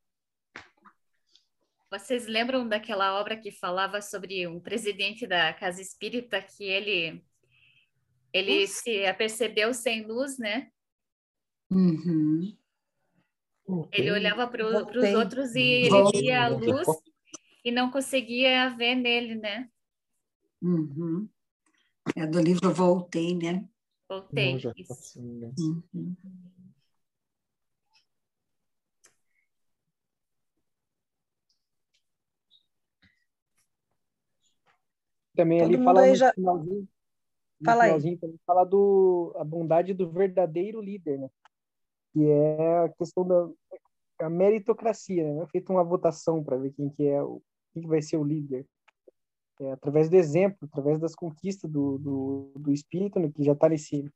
[1.91, 7.21] Vocês lembram daquela obra que falava sobre um presidente da casa espírita que ele
[8.31, 8.73] ele Ufa.
[8.73, 10.71] se apercebeu sem luz, né?
[11.69, 12.57] Uhum.
[13.91, 16.87] Ele olhava para os outros e ele via a luz
[17.63, 19.69] e não conseguia ver nele, né?
[20.61, 21.29] Uhum.
[22.15, 23.67] É do livro Voltei, né?
[24.09, 24.51] Voltei.
[24.51, 25.19] Não, isso.
[25.19, 26.15] Uhum.
[35.35, 36.33] Também Todo ali fala no já...
[36.33, 36.87] finalzinho,
[37.59, 41.29] no fala finalzinho também fala do a bondade do verdadeiro líder, né?
[42.11, 43.49] Que é a questão da
[44.19, 45.47] a meritocracia, né?
[45.47, 47.41] Feita uma votação para ver quem que é o
[47.73, 48.67] quem que vai ser o líder.
[49.63, 53.31] É, através do exemplo, através das conquistas do, do, do espírito, né?
[53.31, 54.11] que já está nesse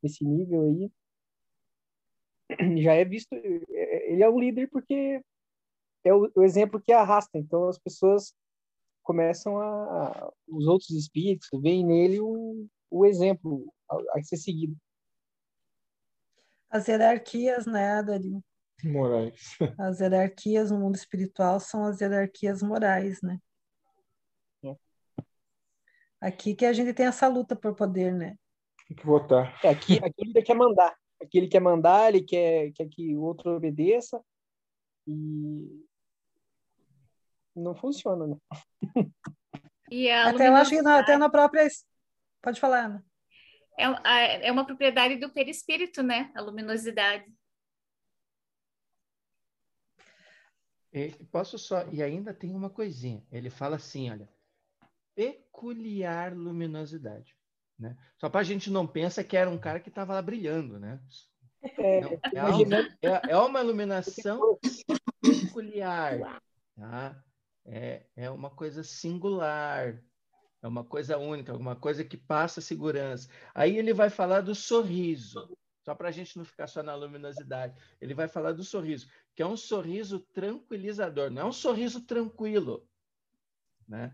[0.00, 0.92] nesse nível aí,
[2.82, 5.20] já é visto, é, é, ele é o líder porque
[6.04, 7.38] é o, o exemplo que arrasta.
[7.38, 8.32] Então as pessoas
[9.02, 14.76] começam a os outros espíritos veem nele o, o exemplo a, a ser seguido.
[16.70, 18.38] As hierarquias, né, Dari?
[18.84, 19.56] Morais.
[19.78, 23.40] As hierarquias no mundo espiritual são as hierarquias morais, né?
[26.20, 28.36] Aqui que a gente tem essa luta por poder, né?
[28.86, 29.58] Tem que votar.
[29.64, 30.96] É, aqui, aqui ele quer mandar.
[31.20, 34.20] Aqui ele quer mandar, ele quer, quer que o outro obedeça.
[35.06, 35.84] E
[37.54, 38.36] não funciona, né?
[39.90, 41.66] E até eu acho que não, até na própria.
[42.42, 43.04] Pode falar, Ana.
[43.78, 46.30] É, é uma propriedade do perispírito, né?
[46.34, 47.24] A luminosidade.
[50.92, 51.86] E, posso só.
[51.90, 53.24] E ainda tem uma coisinha.
[53.32, 54.28] Ele fala assim: olha,
[55.18, 57.36] peculiar luminosidade.
[57.76, 57.96] Né?
[58.16, 61.00] Só para a gente não pensa que era um cara que estava lá brilhando, né?
[61.76, 61.98] É,
[62.34, 64.56] é, uma, é, é uma iluminação
[65.20, 66.40] peculiar.
[66.76, 67.20] Tá?
[67.64, 70.00] é, é uma coisa singular,
[70.62, 73.28] é uma coisa única, uma coisa que passa segurança.
[73.52, 77.74] Aí ele vai falar do sorriso, só para a gente não ficar só na luminosidade.
[78.00, 82.88] Ele vai falar do sorriso, que é um sorriso tranquilizador, não é um sorriso tranquilo,
[83.88, 84.12] né?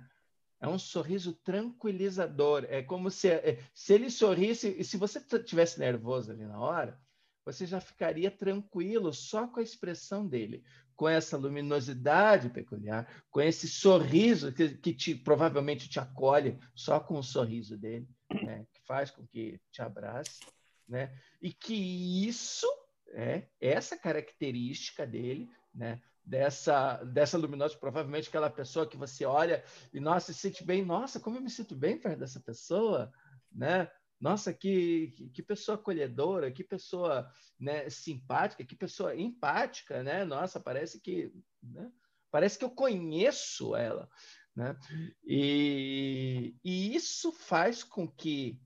[0.65, 2.67] É um sorriso tranquilizador.
[2.69, 6.99] É como se, é, se ele sorrisse, e se você tivesse nervoso ali na hora,
[7.45, 10.65] você já ficaria tranquilo só com a expressão dele
[10.97, 17.19] com essa luminosidade peculiar, com esse sorriso que, que te, provavelmente te acolhe só com
[17.19, 18.65] o sorriso dele, né?
[18.73, 20.41] que faz com que te abrace,
[20.89, 21.13] né?
[21.43, 22.67] e que isso
[23.09, 26.01] é essa característica dele, né?
[26.25, 29.63] Dessa dessa luminosidade, provavelmente aquela pessoa que você olha
[29.93, 33.13] e nossa se sente bem, nossa como eu me sinto bem perto dessa pessoa,
[33.53, 33.91] né?
[34.21, 40.25] Nossa, que, que, pessoa acolhedora, que pessoa né, simpática, que pessoa empática, né?
[40.25, 41.31] Nossa, parece que
[41.63, 41.91] né?
[42.31, 44.09] parece que eu conheço ela,
[44.57, 44.77] né?
[45.25, 48.59] E, e isso faz com que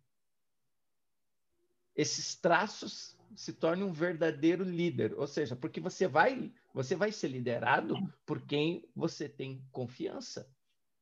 [1.96, 7.26] esses traços se tornem um verdadeiro líder, ou seja, porque você vai você vai ser
[7.26, 10.48] liderado por quem você tem confiança,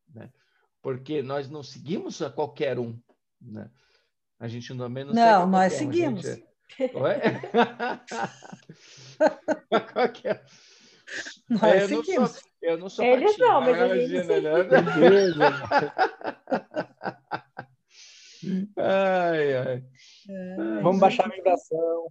[0.09, 0.33] né?
[0.81, 2.99] Porque nós não seguimos a qualquer um,
[3.39, 3.70] né?
[4.39, 6.22] A gente não Não, nós seguimos.
[6.22, 6.47] Gente...
[6.81, 7.16] Oi?
[9.93, 10.47] qualquer...
[11.51, 12.16] Nós é, eu seguimos.
[12.16, 15.93] Não sou, eu não sou Eles não, mas a gente imagina, né?
[18.79, 19.85] ai, ai.
[20.31, 22.11] É, Vamos baixar a vibração.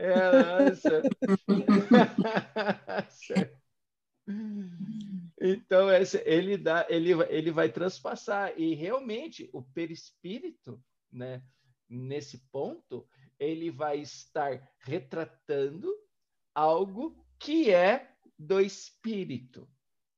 [0.00, 0.06] É,
[5.40, 5.88] então,
[6.24, 8.52] ele, dá, ele, ele vai transpassar.
[8.56, 10.80] E realmente, o perispírito,
[11.10, 11.42] né,
[11.88, 13.08] nesse ponto,
[13.40, 15.92] ele vai estar retratando
[16.54, 19.68] algo que é do espírito,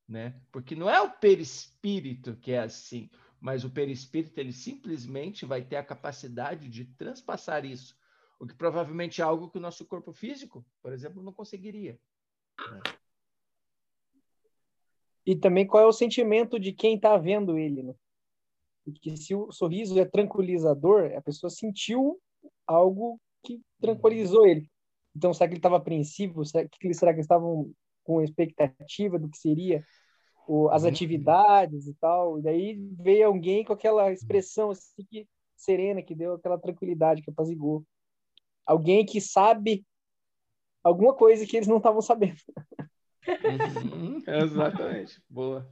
[0.07, 0.39] né?
[0.51, 3.09] Porque não é o perispírito que é assim,
[3.39, 7.95] mas o perispírito ele simplesmente vai ter a capacidade de transpassar isso,
[8.41, 11.99] o que provavelmente é algo que o nosso corpo físico, por exemplo, não conseguiria.
[15.23, 17.93] E também qual é o sentimento de quem está vendo ele, né?
[18.83, 22.19] Porque se o sorriso é tranquilizador, a pessoa sentiu
[22.65, 24.67] algo que tranquilizou ele.
[25.15, 26.43] Então, será que ele estava apreensivo?
[26.43, 27.71] Será que, será que eles estavam
[28.03, 29.85] com expectativa do que seria
[30.47, 30.89] o, as uhum.
[30.89, 32.39] atividades e tal?
[32.39, 37.29] E daí veio alguém com aquela expressão assim que, serena, que deu aquela tranquilidade, que
[37.29, 37.85] apazigou.
[38.65, 39.85] Alguém que sabe
[40.83, 42.41] alguma coisa que eles não estavam sabendo.
[43.27, 45.21] Uhum, exatamente.
[45.29, 45.69] Boa.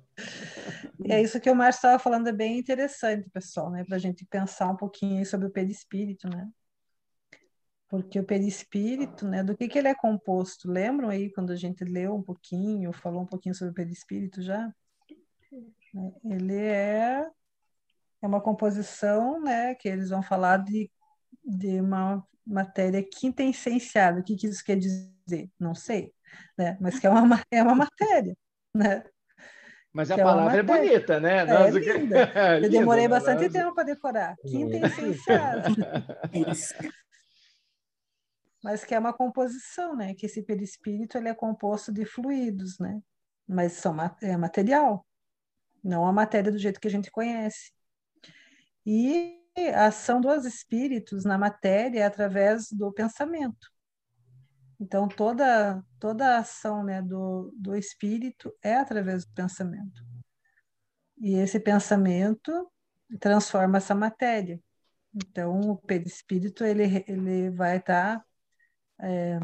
[1.06, 3.84] É isso que o Márcio estava falando, é bem interessante, pessoal, né?
[3.84, 6.48] Para a gente pensar um pouquinho sobre o perispírito, né?
[7.88, 9.44] Porque o perispírito, né?
[9.44, 10.70] Do que, que ele é composto?
[10.70, 14.72] Lembram aí quando a gente leu um pouquinho, falou um pouquinho sobre o perispírito já?
[16.24, 17.28] Ele é,
[18.22, 19.74] é uma composição, né?
[19.74, 20.92] Que eles vão falar de,
[21.44, 24.20] de uma matéria quinta essenciada.
[24.20, 25.50] O que, que isso quer dizer?
[25.60, 26.14] Não sei
[26.58, 26.78] né?
[26.80, 28.36] Mas que é uma, é uma matéria,
[28.74, 29.04] né?
[29.92, 31.40] Mas a que palavra é, é, bonita, né?
[31.40, 32.32] É, linda.
[32.56, 33.54] Eu linda, demorei bastante nossa.
[33.54, 34.36] tempo para decorar.
[34.38, 35.70] Quinta essenciada.
[38.64, 40.14] Mas que é uma composição, né?
[40.14, 43.02] Que esse perispírito ele é composto de fluidos, né?
[43.48, 45.04] Mas são, é material,
[45.84, 47.72] não a matéria do jeito que a gente conhece.
[48.86, 53.70] E a ação dos espíritos na matéria é através do pensamento.
[54.80, 60.02] Então, toda, toda a ação né, do, do espírito é através do pensamento.
[61.18, 62.72] E esse pensamento
[63.20, 64.62] transforma essa matéria.
[65.14, 68.26] Então, o perispírito ele, ele vai estar tá,
[69.02, 69.40] é,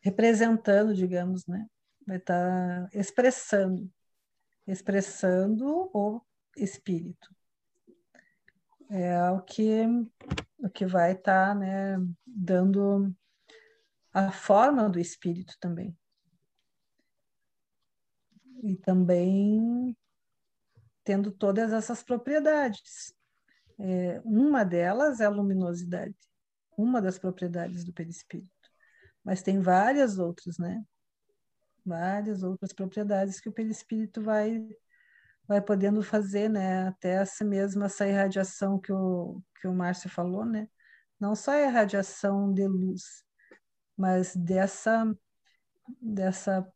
[0.00, 1.66] representando, digamos, né?
[2.06, 3.90] vai estar tá expressando,
[4.66, 6.22] expressando o
[6.56, 7.28] espírito.
[8.90, 9.84] É o que
[10.58, 13.14] o que vai estar tá, né, dando
[14.12, 15.96] a forma do espírito também.
[18.62, 19.96] E também
[21.04, 23.14] tendo todas essas propriedades.
[23.78, 26.16] É, uma delas é a luminosidade,
[26.76, 28.50] uma das propriedades do perispírito.
[29.22, 30.84] Mas tem várias outras, né?
[31.84, 34.68] Várias outras propriedades que o perispírito vai
[35.48, 40.44] vai podendo fazer, né, até essa mesma essa irradiação que o que o Márcio falou,
[40.44, 40.68] né?
[41.18, 43.24] Não só a irradiação de luz,
[43.96, 45.04] mas dessa
[46.00, 46.70] dessa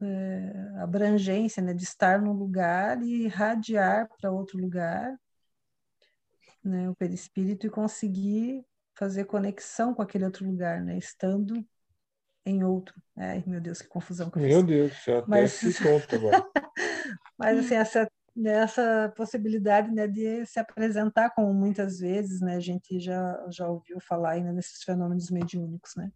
[0.00, 5.16] é, abrangência, né, de estar num lugar e irradiar para outro lugar,
[6.64, 8.64] né, o perispírito e conseguir
[8.96, 11.64] fazer conexão com aquele outro lugar, né, estando
[12.44, 12.94] em outro.
[13.16, 15.52] Ai, meu Deus, que confusão que eu Meu Deus, já até Mas...
[15.52, 16.44] se conta agora.
[17.38, 18.08] Mas assim, essa,
[18.44, 24.00] essa possibilidade né, de se apresentar como muitas vezes, né, a gente já, já ouviu
[24.00, 26.10] falar ainda nesses fenômenos mediúnicos, né?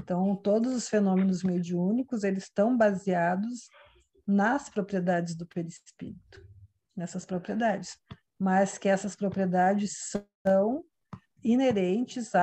[0.00, 3.68] Então, todos os fenômenos mediúnicos, eles estão baseados
[4.26, 6.44] nas propriedades do perispírito,
[6.96, 7.96] nessas propriedades,
[8.38, 10.84] mas que essas propriedades são
[11.42, 12.34] inerentes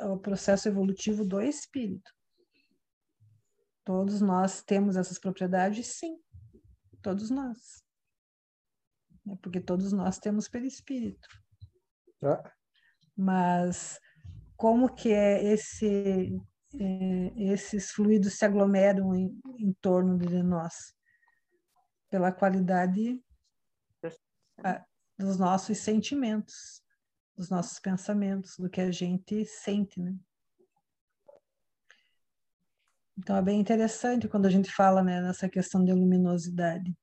[0.00, 2.10] ao processo evolutivo do espírito.
[3.84, 6.22] Todos nós temos essas propriedades, sim
[7.02, 7.84] todos nós.
[9.28, 11.28] É porque todos nós temos perispírito.
[12.22, 12.42] Ah.
[13.16, 14.00] Mas
[14.56, 16.40] como que é esse,
[16.80, 20.94] é, esses fluidos se aglomeram em, em torno de nós?
[22.08, 23.22] Pela qualidade
[25.18, 26.82] dos nossos sentimentos,
[27.36, 30.14] dos nossos pensamentos, do que a gente sente, né?
[33.16, 36.96] Então é bem interessante quando a gente fala né, nessa questão de luminosidade,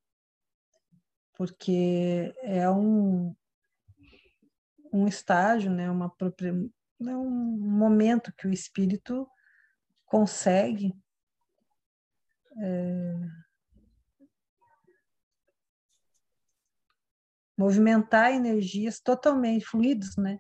[1.36, 3.36] porque é um,
[4.92, 9.30] um estágio, né, uma própria, é um momento que o espírito
[10.06, 10.94] consegue
[12.58, 13.16] é,
[17.60, 20.40] movimentar energias totalmente fluidos, né?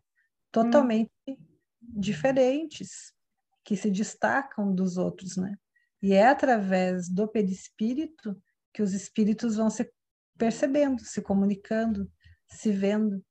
[0.53, 1.36] Totalmente hum.
[1.82, 3.13] diferentes
[3.61, 5.53] que se destacam dos outros, né?
[6.01, 8.41] E é através do perispírito
[8.74, 9.91] que os espíritos vão se
[10.38, 12.09] percebendo, se comunicando,
[12.47, 13.22] se vendo.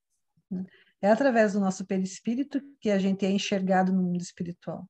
[0.50, 0.66] Né?
[1.00, 4.86] É através do nosso perispírito que a gente é enxergado no mundo espiritual.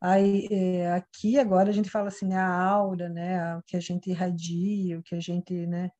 [0.00, 3.80] Aí, é, aqui agora a gente fala assim, né, a aura, né, o que a
[3.80, 5.90] gente irradia, o que a gente, né,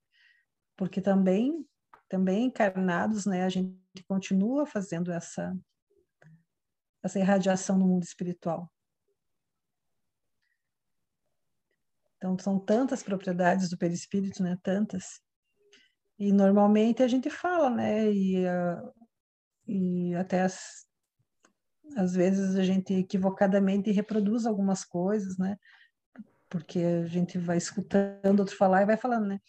[0.81, 1.69] porque também,
[2.09, 3.77] também encarnados, né, a gente
[4.09, 5.55] continua fazendo essa,
[7.03, 8.73] essa irradiação no mundo espiritual.
[12.17, 15.21] Então, são tantas propriedades do perispírito, né, tantas,
[16.19, 18.95] e normalmente a gente fala, né, e, uh,
[19.67, 20.87] e até as,
[21.95, 25.59] às vezes a gente equivocadamente reproduz algumas coisas, né?
[26.51, 29.41] Porque a gente vai escutando outro falar e vai falando, né?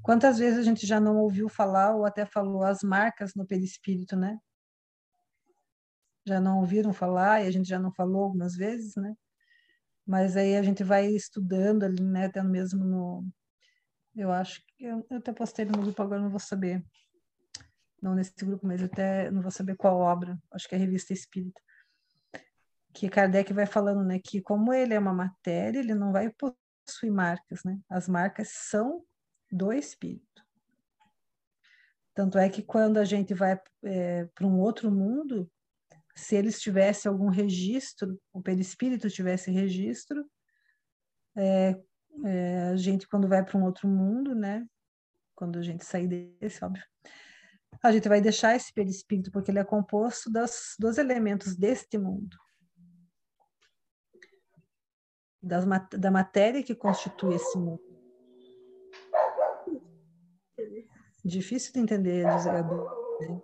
[0.00, 4.16] Quantas vezes a gente já não ouviu falar ou até falou as marcas no perispírito,
[4.16, 4.38] né?
[6.24, 9.12] Já não ouviram falar e a gente já não falou algumas vezes, né?
[10.06, 12.26] Mas aí a gente vai estudando ali, né?
[12.26, 13.28] Até mesmo no.
[14.14, 14.84] Eu acho que.
[14.84, 16.84] Eu, eu até postei no grupo, agora não vou saber.
[18.00, 20.38] Não nesse grupo, mas até não vou saber qual obra.
[20.52, 21.60] Acho que é a Revista Espírita
[22.96, 27.12] que Kardec vai falando, né, que como ele é uma matéria, ele não vai possuir
[27.12, 27.78] marcas, né?
[27.90, 29.04] As marcas são
[29.52, 30.42] do espírito.
[32.14, 35.50] Tanto é que quando a gente vai é, para um outro mundo,
[36.14, 40.24] se eles tivessem algum registro, o perispírito tivesse registro,
[41.36, 41.78] é,
[42.24, 44.66] é, a gente quando vai para um outro mundo, né?
[45.34, 46.08] Quando a gente sair
[46.40, 46.82] desse, óbvio,
[47.82, 52.38] a gente vai deixar esse perispírito porque ele é composto das, dos elementos deste mundo
[55.46, 55.64] das,
[55.98, 57.80] da matéria que constitui esse mundo.
[61.24, 62.74] Difícil de entender, Gabi.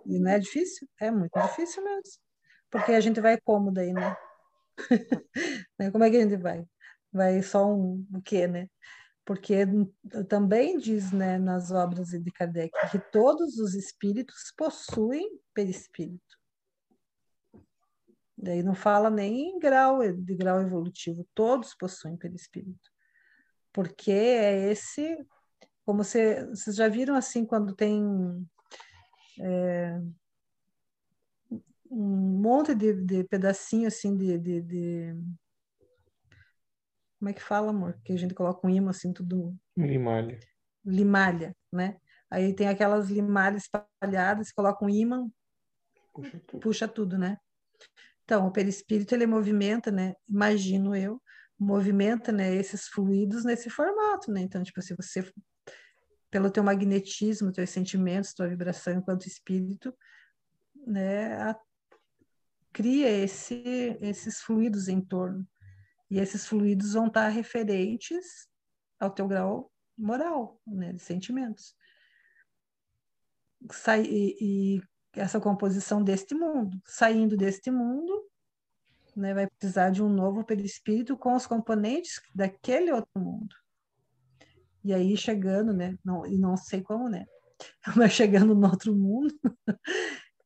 [0.05, 0.87] E não é difícil?
[0.99, 2.21] É muito difícil mesmo.
[2.69, 4.15] Porque a gente vai como daí, né?
[5.79, 5.91] né?
[5.91, 6.65] Como é que a gente vai?
[7.11, 8.67] Vai só um o quê, né?
[9.25, 9.65] Porque
[10.27, 16.42] também diz né, nas obras de Kardec que todos os espíritos possuem perispírito.
[18.43, 22.91] Daí não fala nem em grau, de grau evolutivo, todos possuem perispírito.
[23.71, 25.17] Porque é esse,
[25.85, 28.03] como você, vocês já viram assim, quando tem
[29.39, 29.97] é,
[31.89, 35.15] um monte de, de pedacinho assim de, de, de,
[37.17, 37.97] Como é que fala, amor?
[38.03, 39.55] Que a gente coloca um imã assim, tudo.
[39.77, 40.37] Limalha.
[40.85, 41.97] Limalha, né?
[42.29, 45.31] Aí tem aquelas limalhas espalhadas, coloca um imã,
[46.13, 47.37] puxa tudo, puxa tudo né?
[48.23, 50.15] Então, o perispírito ele movimenta, né?
[50.27, 51.21] Imagino eu,
[51.59, 54.41] movimenta, né, esses fluidos nesse formato, né?
[54.41, 55.31] Então, tipo, se você
[56.29, 59.95] pelo teu magnetismo, teus sentimentos, tua vibração enquanto espírito,
[60.87, 61.55] né, a,
[62.71, 63.63] cria esse,
[64.01, 65.47] esses fluidos em torno.
[66.09, 68.47] E esses fluidos vão estar referentes
[68.99, 71.75] ao teu grau moral, né, de sentimentos.
[73.71, 74.81] Sai, e, e
[75.15, 76.77] essa composição deste mundo.
[76.85, 78.27] Saindo deste mundo,
[79.15, 83.55] né, vai precisar de um novo perispírito com os componentes daquele outro mundo.
[84.83, 87.25] E aí chegando, né, não, e não sei como, né,
[87.95, 89.33] mas chegando no outro mundo,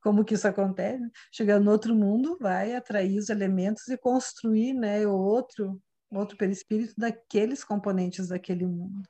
[0.01, 1.03] como que isso acontece?
[1.32, 6.93] Chegando no outro mundo, vai atrair os elementos e construir, né, o outro outro perispírito
[6.97, 9.07] daqueles componentes daquele mundo.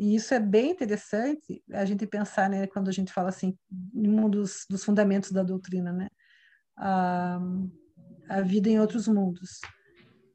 [0.00, 3.54] E isso é bem interessante a gente pensar, né, quando a gente fala assim,
[3.94, 6.08] um dos, dos fundamentos da doutrina, né,
[6.74, 7.38] a,
[8.30, 9.60] a vida em outros mundos.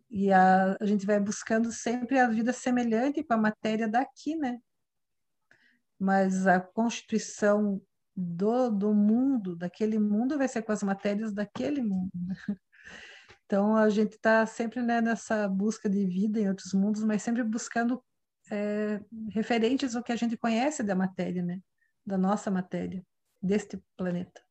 [0.07, 4.59] E a, a gente vai buscando sempre a vida semelhante com a matéria daqui, né?
[5.97, 7.82] Mas a constituição
[8.16, 12.11] do, do mundo, daquele mundo, vai ser com as matérias daquele mundo.
[13.47, 17.43] Então, a gente está sempre né, nessa busca de vida em outros mundos, mas sempre
[17.43, 18.03] buscando
[18.52, 19.00] é,
[19.32, 21.62] referentes ao que a gente conhece da matéria, né?
[22.06, 23.06] Da nossa matéria,
[23.41, 24.41] deste planeta.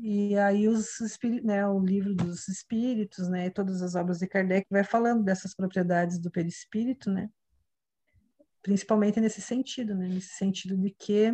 [0.00, 0.96] E aí os
[1.42, 6.20] né, o livro dos espíritos, né, todas as obras de Kardec vai falando dessas propriedades
[6.20, 7.28] do perispírito, né?
[8.62, 11.32] Principalmente nesse sentido, né, nesse sentido de que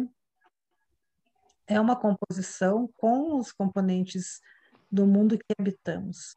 [1.66, 4.40] é uma composição com os componentes
[4.90, 6.34] do mundo que habitamos.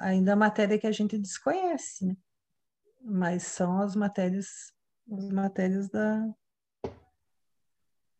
[0.00, 2.16] Ainda a matéria que a gente desconhece, né?
[3.04, 4.72] Mas são as matérias,
[5.10, 6.28] as matérias da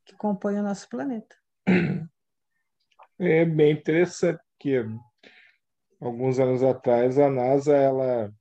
[0.05, 1.37] que compõem o nosso planeta.
[3.18, 4.85] É bem interessante que
[6.01, 8.33] alguns anos atrás a NASA ela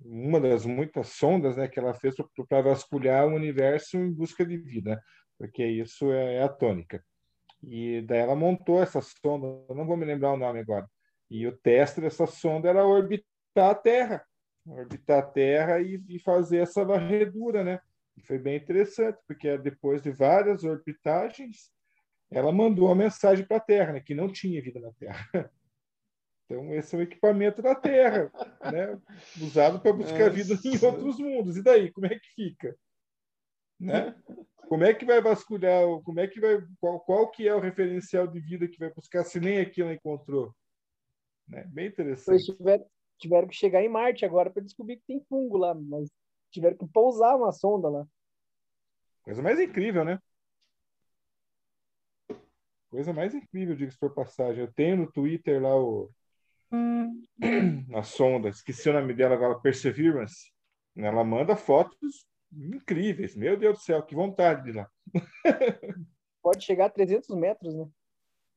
[0.00, 2.14] uma das muitas sondas né, que ela fez
[2.46, 5.02] para vasculhar o universo em busca de vida,
[5.38, 7.02] porque isso é, é a tônica.
[7.62, 10.86] E daí ela montou essa sonda, não vou me lembrar o nome agora.
[11.30, 13.24] E o teste dessa sonda era orbitar
[13.56, 14.27] a Terra
[14.68, 17.80] orbitar a Terra e, e fazer essa varredura, né?
[18.24, 21.70] Foi bem interessante, porque depois de várias orbitagens,
[22.30, 25.28] ela mandou uma mensagem para a Terra, né, que não tinha vida na Terra.
[26.50, 28.32] Então, esse é o equipamento da Terra,
[28.72, 28.98] né,
[29.38, 31.58] usado para buscar vida em outros mundos.
[31.58, 32.74] E daí, como é que fica?
[33.78, 34.14] Né?
[34.66, 35.84] Como é que vai vasculhar?
[36.02, 36.58] Como é que vai?
[36.80, 39.92] Qual, qual que é o referencial de vida que vai buscar se nem aqui ela
[39.92, 40.54] encontrou?
[41.46, 41.64] Né?
[41.68, 42.56] Bem interessante.
[42.56, 42.86] tiveram,
[43.18, 46.08] tiveram que chegar em Marte agora para descobrir que tem fungo lá, mas
[46.50, 48.06] tiveram que pousar uma sonda lá.
[49.22, 50.18] Coisa mais incrível, né?
[52.88, 54.64] Coisa mais incrível, digo por passagem.
[54.64, 56.10] Eu tenho no Twitter lá o
[56.72, 57.22] hum.
[57.94, 60.50] a sonda, esqueci o nome dela agora, Perseverance.
[60.96, 63.36] Ela manda fotos incríveis.
[63.36, 64.90] Meu Deus do céu, que vontade de ir lá.
[66.42, 67.86] Pode chegar a 300 metros, né?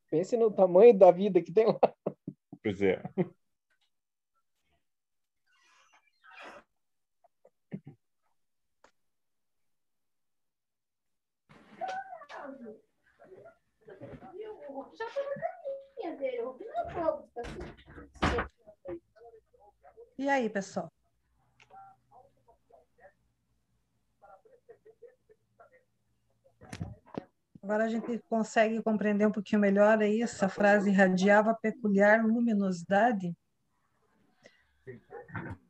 [0.10, 1.80] Pense no tamanho da vida que tem lá.
[2.64, 3.02] Pois é.
[20.18, 20.92] E aí, pessoal?
[27.64, 33.36] Agora a gente consegue compreender um pouquinho melhor aí essa frase irradiava peculiar luminosidade.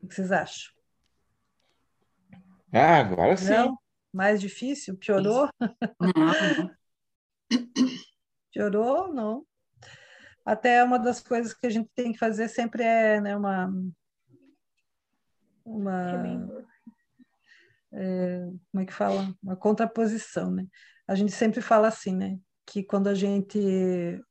[0.02, 0.74] O que vocês acham?
[2.74, 3.50] Ah, agora sim.
[3.50, 3.78] Não?
[4.14, 4.98] Mais difícil?
[4.98, 5.50] Piorou?
[6.00, 6.72] Não.
[8.52, 9.14] Piorou?
[9.14, 9.46] Não.
[10.46, 13.72] Até uma das coisas que a gente tem que fazer sempre é né, uma.
[15.64, 16.66] Uma.
[17.94, 19.36] É, como é que fala?
[19.44, 20.66] Uma contraposição, né?
[21.12, 22.40] a gente sempre fala assim, né?
[22.66, 23.60] Que quando a gente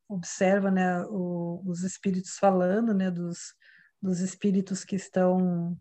[0.07, 3.53] observa, né, o, os espíritos falando, né, dos,
[4.01, 5.77] dos espíritos que estão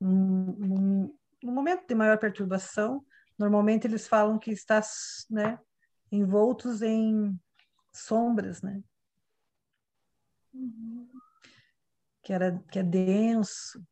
[0.00, 3.04] num, num momento de maior perturbação,
[3.38, 4.82] normalmente eles falam que está,
[5.30, 5.56] né,
[6.12, 7.36] envoltos em
[7.92, 8.82] sombras, né?
[10.54, 11.08] Uhum.
[12.22, 13.82] Que, era, que é denso,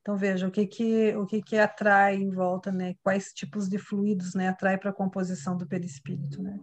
[0.00, 2.94] então veja o que que o que que atrai em volta, né?
[3.02, 6.58] Quais tipos de fluidos, né, atrai para a composição do perispírito, né?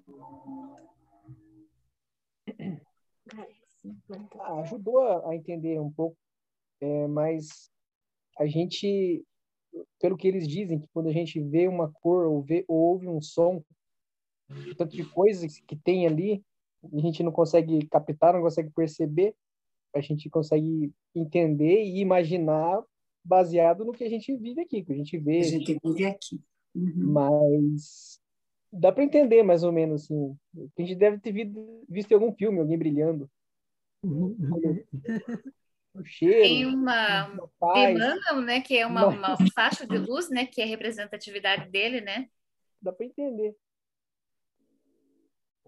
[4.39, 6.17] Ah, ajudou a entender um pouco,
[6.81, 7.71] é, mas
[8.39, 9.23] a gente,
[9.99, 13.07] pelo que eles dizem, que quando a gente vê uma cor ou, vê, ou ouve
[13.07, 13.63] um som,
[14.77, 16.43] tanto de coisas que tem ali,
[16.93, 19.35] a gente não consegue captar, não consegue perceber,
[19.93, 22.81] a gente consegue entender e imaginar
[23.23, 25.39] baseado no que a gente vive aqui, que a gente vê.
[25.39, 26.41] A gente vive aqui.
[26.73, 27.11] Uhum.
[27.11, 28.19] Mas
[28.71, 30.37] dá para entender mais ou menos assim.
[30.77, 31.33] A gente deve ter
[31.89, 33.29] visto em algum filme alguém brilhando.
[34.03, 34.37] Uhum.
[35.93, 36.41] O cheiro.
[36.41, 37.27] Tem uma
[37.75, 42.01] Emmanuel, né, que é uma, uma, faixa de luz, né, que é a representatividade dele,
[42.01, 42.29] né?
[42.79, 43.55] Dá para entender.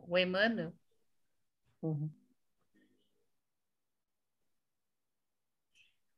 [0.10, 0.74] O Emmanuel.
[1.84, 2.10] Uhum.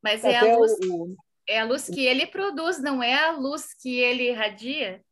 [0.02, 0.72] Mas Até é a luz.
[0.89, 1.16] O,
[1.46, 5.04] é a luz que ele produz, não é a luz que ele irradia,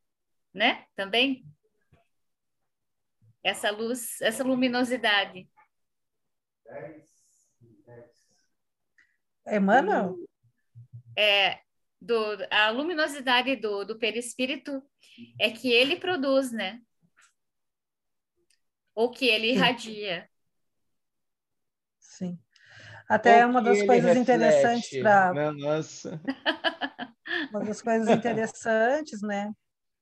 [0.53, 0.85] né?
[0.95, 1.45] Também.
[3.43, 5.49] Essa luz, essa luminosidade.
[9.45, 10.15] Emmanuel?
[11.17, 11.59] É,
[12.01, 12.15] do,
[12.49, 14.81] a luminosidade do, do perispírito
[15.37, 16.81] é que ele produz, né?
[18.99, 20.29] Ou que ele irradia.
[21.97, 22.37] Sim.
[23.07, 24.19] Até uma das coisas reflete.
[24.19, 25.53] interessantes para.
[25.53, 26.21] Nossa.
[27.49, 29.53] Uma das coisas interessantes, né?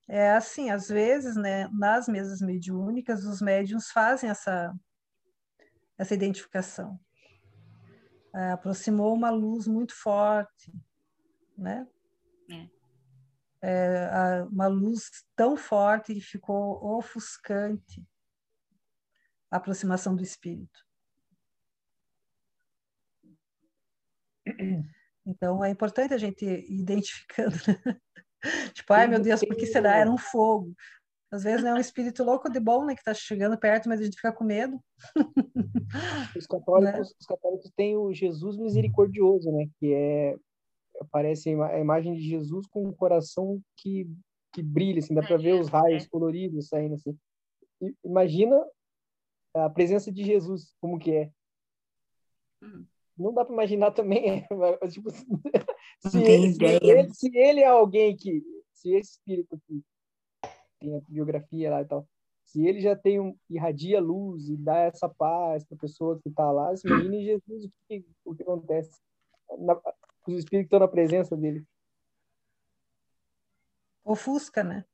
[0.08, 4.74] É assim, às vezes, né, nas mesas mediúnicas, os médiums fazem essa,
[5.98, 7.00] essa identificação.
[8.34, 10.74] É, aproximou uma luz muito forte,
[11.56, 11.86] né?
[12.50, 12.70] É.
[13.62, 18.04] É, uma luz tão forte que ficou ofuscante
[19.52, 20.86] a aproximação do espírito.
[25.26, 27.56] Então, é importante a gente ir identificando.
[27.68, 28.00] Né?
[28.74, 29.98] tipo, ai meu Deus, por que será?
[29.98, 30.74] Era um fogo.
[31.30, 34.04] Às vezes é um espírito louco de bom, né, que está chegando perto, mas a
[34.04, 34.80] gente fica com medo.
[36.38, 37.16] Os católicos, né?
[37.20, 40.36] os católicos têm o Jesus misericordioso, né, que é
[41.00, 44.10] aparece a imagem de Jesus com um coração que
[44.54, 46.10] que brilha, assim, dá para ver os raios é.
[46.10, 47.16] coloridos saindo assim.
[47.80, 48.60] E, imagina
[49.66, 51.32] a presença de Jesus como que é.
[52.62, 52.86] Uhum
[53.18, 54.46] não dá para imaginar também.
[54.92, 58.44] tipo, se, ele, se, ele, se, ele, é alguém que,
[58.74, 59.84] se esse espírito que
[60.80, 62.08] tem a biografia lá e tal,
[62.46, 66.30] se ele já tem um irradia luz e dá essa paz para a pessoa que
[66.30, 69.02] está lá, se imagine Jesus o que, o que acontece.
[69.60, 69.74] Na,
[70.28, 71.66] os espíritos estão na presença dele.
[74.04, 74.86] Ofusca, né?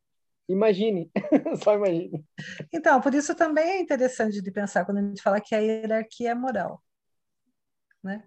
[0.47, 1.09] Imagine,
[1.63, 2.25] só imagine.
[2.71, 6.31] Então, por isso também é interessante de pensar quando a gente fala que a hierarquia
[6.31, 6.83] é moral.
[8.03, 8.23] Né?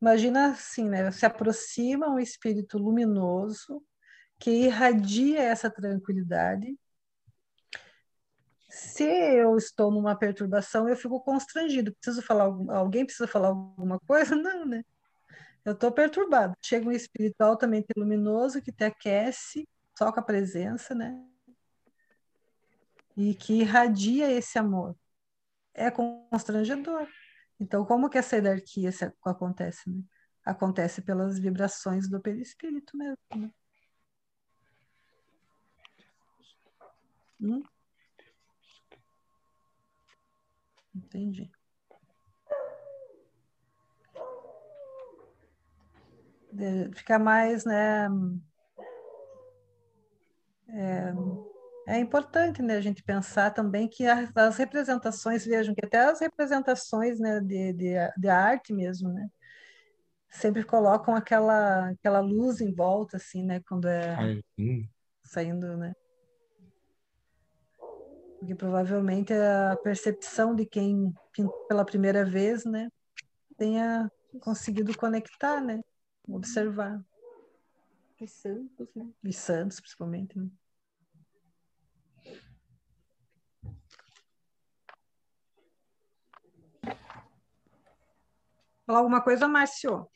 [0.00, 1.10] Imagina assim, né?
[1.10, 3.82] Se aproxima um espírito luminoso
[4.38, 6.78] que irradia essa tranquilidade.
[8.68, 11.94] Se eu estou numa perturbação, eu fico constrangido.
[11.94, 12.44] Preciso falar
[12.76, 14.34] alguém precisa falar alguma coisa?
[14.36, 14.84] Não, né?
[15.64, 16.54] Eu estou perturbado.
[16.62, 21.18] Chega um espírito altamente luminoso que te aquece só com a presença, né?
[23.16, 24.96] E que irradia esse amor.
[25.72, 27.08] É constrangedor.
[27.58, 28.90] Então, como que essa hierarquia
[29.24, 29.88] acontece?
[29.88, 30.02] Né?
[30.44, 33.18] Acontece pelas vibrações do perispírito mesmo.
[33.36, 33.50] Né?
[37.40, 37.62] Hum?
[40.94, 41.50] Entendi.
[46.52, 48.08] De ficar mais, né?
[50.68, 51.12] É,
[51.86, 56.20] é importante né, a gente pensar também que as, as representações, vejam que até as
[56.20, 59.28] representações né, de, de, de arte mesmo, né,
[60.30, 64.42] sempre colocam aquela, aquela luz em volta, assim, né, quando é Ai,
[65.22, 65.94] saindo, né.
[68.38, 72.88] Porque provavelmente a percepção de quem pintou pela primeira vez, né,
[73.56, 74.10] tenha
[74.40, 75.80] conseguido conectar, né,
[76.26, 77.02] observar.
[78.20, 79.06] Os santos, né?
[79.22, 80.48] Os santos, principalmente, né?
[88.86, 90.06] Falar alguma coisa, Márcio?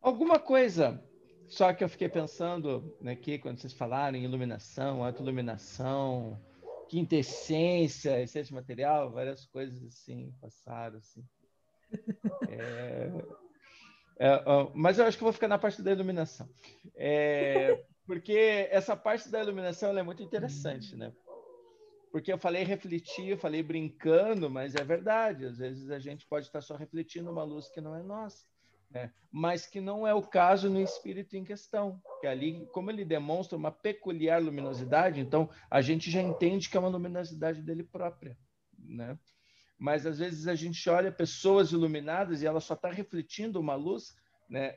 [0.00, 1.02] Alguma coisa.
[1.48, 6.40] Só que eu fiquei pensando aqui, quando vocês falaram em iluminação, autoiluminação,
[6.88, 10.98] quintessência, essência material, várias coisas assim passaram.
[10.98, 11.24] Assim.
[12.48, 13.12] É,
[14.18, 14.42] é,
[14.74, 16.48] mas eu acho que vou ficar na parte da iluminação.
[16.94, 21.12] É, porque essa parte da iluminação é muito interessante, né?
[22.16, 25.44] Porque eu falei refletir, eu falei brincando, mas é verdade.
[25.44, 28.42] Às vezes a gente pode estar só refletindo uma luz que não é nossa,
[28.90, 29.12] né?
[29.30, 32.00] mas que não é o caso no espírito em questão.
[32.22, 36.80] Que ali, como ele demonstra uma peculiar luminosidade, então a gente já entende que é
[36.80, 38.34] uma luminosidade dele própria,
[38.78, 39.18] né?
[39.78, 44.16] Mas às vezes a gente olha pessoas iluminadas e ela só está refletindo uma luz,
[44.48, 44.74] né?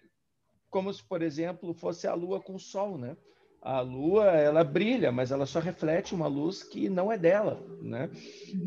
[0.69, 3.15] Como se, por exemplo, fosse a lua com o sol, né?
[3.61, 8.09] A lua ela brilha, mas ela só reflete uma luz que não é dela, né?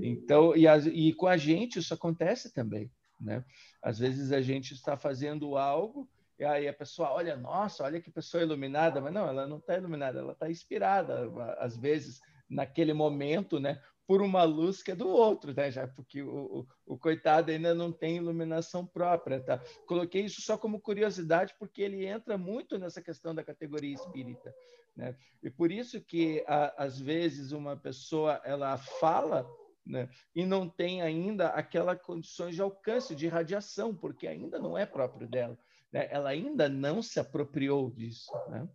[0.03, 2.91] Então, e, a, e com a gente isso acontece também,
[3.21, 3.45] né?
[3.83, 8.11] Às vezes a gente está fazendo algo e aí a pessoa olha, nossa, olha que
[8.11, 13.59] pessoa iluminada, mas não, ela não está iluminada, ela está inspirada, às vezes naquele momento,
[13.59, 13.81] né?
[14.07, 15.71] Por uma luz que é do outro, né?
[15.71, 19.63] Já porque o, o, o, coitado ainda não tem iluminação própria, tá?
[19.87, 24.55] Coloquei isso só como curiosidade porque ele entra muito nessa questão da categoria espírita,
[24.97, 25.17] né?
[25.43, 29.49] E por isso que a, às vezes uma pessoa ela fala
[29.85, 30.09] né?
[30.35, 35.27] e não tem ainda aquela condições de alcance de radiação, porque ainda não é próprio
[35.27, 35.59] dela,
[35.93, 36.09] né?
[36.11, 38.69] Ela ainda não se apropriou disso, né?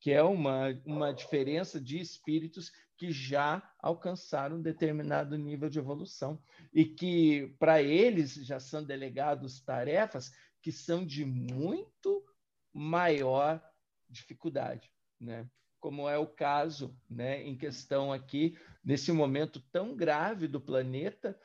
[0.00, 6.42] Que é uma, uma diferença de espíritos que já alcançaram um determinado nível de evolução
[6.72, 12.24] e que para eles já são delegados tarefas que são de muito
[12.72, 13.62] maior
[14.08, 14.90] dificuldade
[15.20, 15.48] né?
[15.78, 21.38] como é o caso né, em questão aqui, nesse momento tão grave do planeta,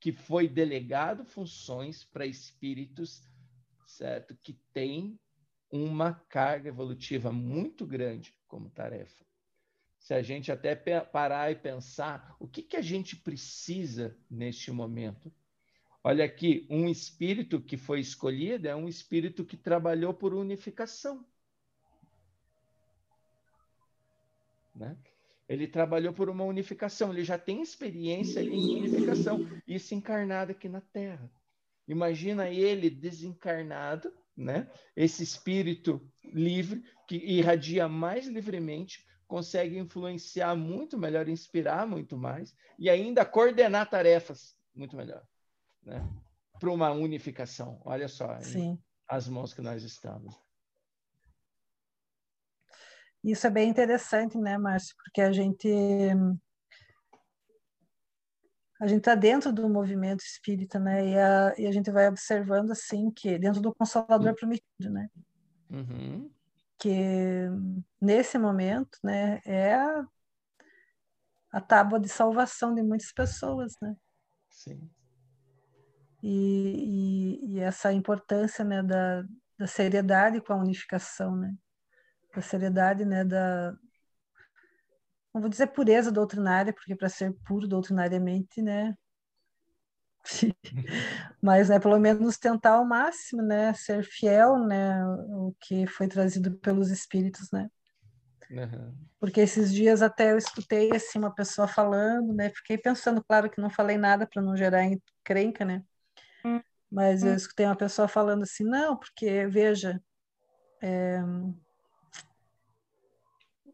[0.00, 3.22] que foi delegado funções para espíritos
[3.86, 4.36] certo?
[4.42, 5.18] que têm
[5.84, 9.24] uma carga evolutiva muito grande como tarefa.
[9.98, 15.32] Se a gente até parar e pensar o que, que a gente precisa neste momento.
[16.02, 21.26] Olha aqui, um espírito que foi escolhido é um espírito que trabalhou por unificação.
[24.72, 24.96] Né?
[25.48, 30.80] Ele trabalhou por uma unificação, ele já tem experiência em unificação, isso encarnado aqui na
[30.80, 31.30] Terra.
[31.88, 34.70] Imagina ele desencarnado, né?
[34.94, 42.88] Esse espírito livre que irradia mais livremente, consegue influenciar muito melhor, inspirar muito mais e
[42.88, 45.26] ainda coordenar tarefas muito melhor,
[45.82, 46.06] né?
[46.60, 47.80] Para uma unificação.
[47.84, 48.38] Olha só,
[49.08, 50.34] as mãos que nós estamos.
[53.22, 54.94] Isso é bem interessante, né, Márcio?
[54.96, 55.68] Porque a gente
[58.80, 61.08] a gente está dentro do movimento espírita, né?
[61.08, 65.08] E a, e a gente vai observando assim que dentro do Consolador Prometido, né?
[65.70, 66.30] Uhum.
[66.78, 67.48] Que
[68.00, 70.06] nesse momento, né, é a,
[71.52, 73.96] a tábua de salvação de muitas pessoas, né?
[74.50, 74.90] Sim.
[76.22, 79.24] E, e, e essa importância, né, da,
[79.58, 81.54] da seriedade com a unificação, né?
[82.36, 83.74] da seriedade, né, da
[85.36, 88.94] não vou dizer pureza doutrinária, porque para ser puro doutrinariamente, né,
[91.42, 96.56] mas né, pelo menos tentar ao máximo, né, ser fiel, né, o que foi trazido
[96.58, 97.68] pelos espíritos, né.
[98.50, 98.96] Uhum.
[99.20, 103.60] Porque esses dias até eu escutei assim uma pessoa falando, né, fiquei pensando, claro que
[103.60, 105.82] não falei nada para não gerar encrenca, né,
[106.46, 106.62] uhum.
[106.90, 110.00] mas eu escutei uma pessoa falando assim, não, porque veja,
[110.82, 111.20] é,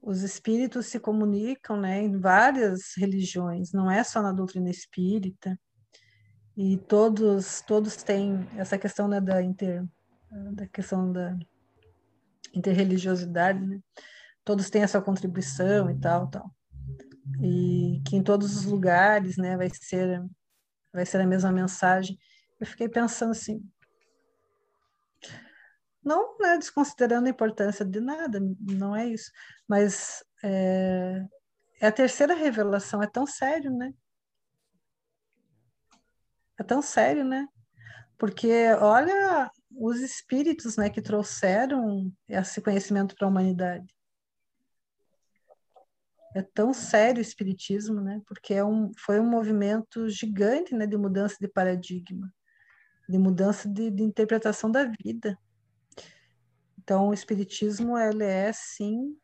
[0.02, 5.58] os espíritos se comunicam, né, em várias religiões, não é só na doutrina espírita.
[6.56, 9.86] E todos todos têm essa questão né, da inter
[10.52, 11.38] da questão da
[12.54, 13.80] interreligiosidade né?
[14.44, 16.54] todos têm a sua contribuição e tal tal.
[17.40, 20.22] E que em todos os lugares né vai ser
[20.92, 22.18] vai ser a mesma mensagem.
[22.60, 23.62] Eu fiquei pensando assim
[26.04, 29.30] não né, desconsiderando a importância de nada não é isso
[29.68, 31.24] mas é,
[31.80, 33.92] é a terceira revelação é tão sério né
[36.62, 37.46] é tão sério, né?
[38.16, 38.50] Porque
[38.80, 43.92] olha os espíritos, né, que trouxeram esse conhecimento para a humanidade.
[46.34, 48.22] É tão sério o espiritismo, né?
[48.26, 52.32] Porque é um, foi um movimento gigante, né, de mudança de paradigma,
[53.08, 55.36] de mudança de, de interpretação da vida.
[56.82, 59.16] Então, o espiritismo ele é sim,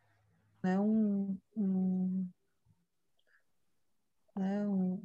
[0.63, 2.29] né, um, um,
[4.37, 5.03] né, um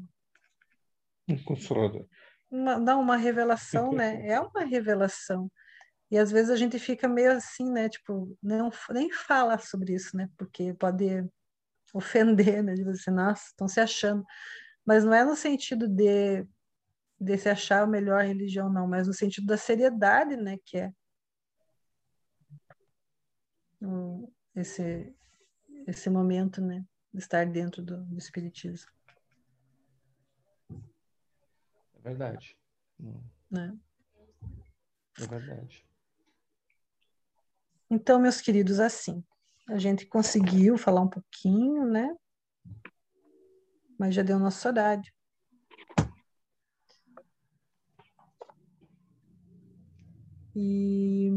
[1.28, 2.06] um consolador.
[2.52, 4.28] Uma, não, uma revelação, né?
[4.28, 5.52] É uma revelação.
[6.12, 7.90] E às vezes a gente fica meio assim, né?
[7.90, 10.30] Tipo, não, nem fala sobre isso, né?
[10.38, 11.26] Porque pode
[11.94, 12.74] ofender, né?
[12.74, 14.24] De você, nossa, estão se achando.
[14.86, 16.46] Mas não é no sentido de,
[17.20, 20.58] de se achar a melhor religião, não, mas no sentido da seriedade, né?
[20.66, 20.92] Que é
[24.56, 25.16] esse,
[25.88, 26.86] esse momento, né?
[27.14, 28.92] De estar dentro do, do Espiritismo.
[32.04, 32.58] verdade.
[33.50, 33.78] Né?
[35.20, 35.86] É verdade.
[37.90, 39.24] Então, meus queridos, assim,
[39.70, 42.16] a gente conseguiu falar um pouquinho, né?
[43.98, 45.12] Mas já deu nosso horário.
[50.56, 51.32] E.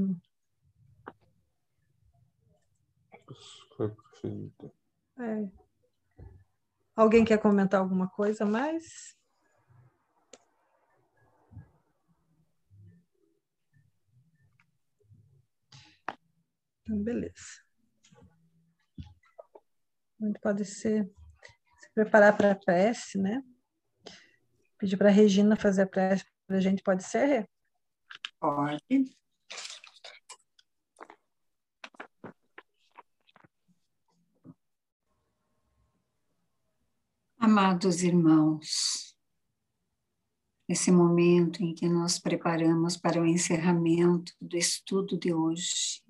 [5.18, 5.48] É.
[6.94, 9.16] Alguém quer comentar alguma coisa mais?
[16.82, 17.62] Então, beleza.
[20.18, 21.04] Muito pode ser
[21.80, 23.42] se preparar para a prece, né?
[24.78, 27.48] Pedir para a Regina fazer a prece para a gente, pode ser?
[28.38, 29.16] Pode.
[37.48, 39.16] Amados irmãos,
[40.68, 46.02] esse momento em que nós preparamos para o encerramento do estudo de hoje,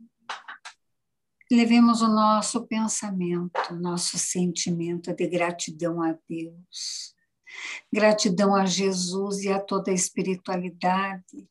[1.53, 7.14] levemos o nosso pensamento, nosso sentimento de gratidão a Deus,
[7.93, 11.47] gratidão a Jesus e a toda a espiritualidade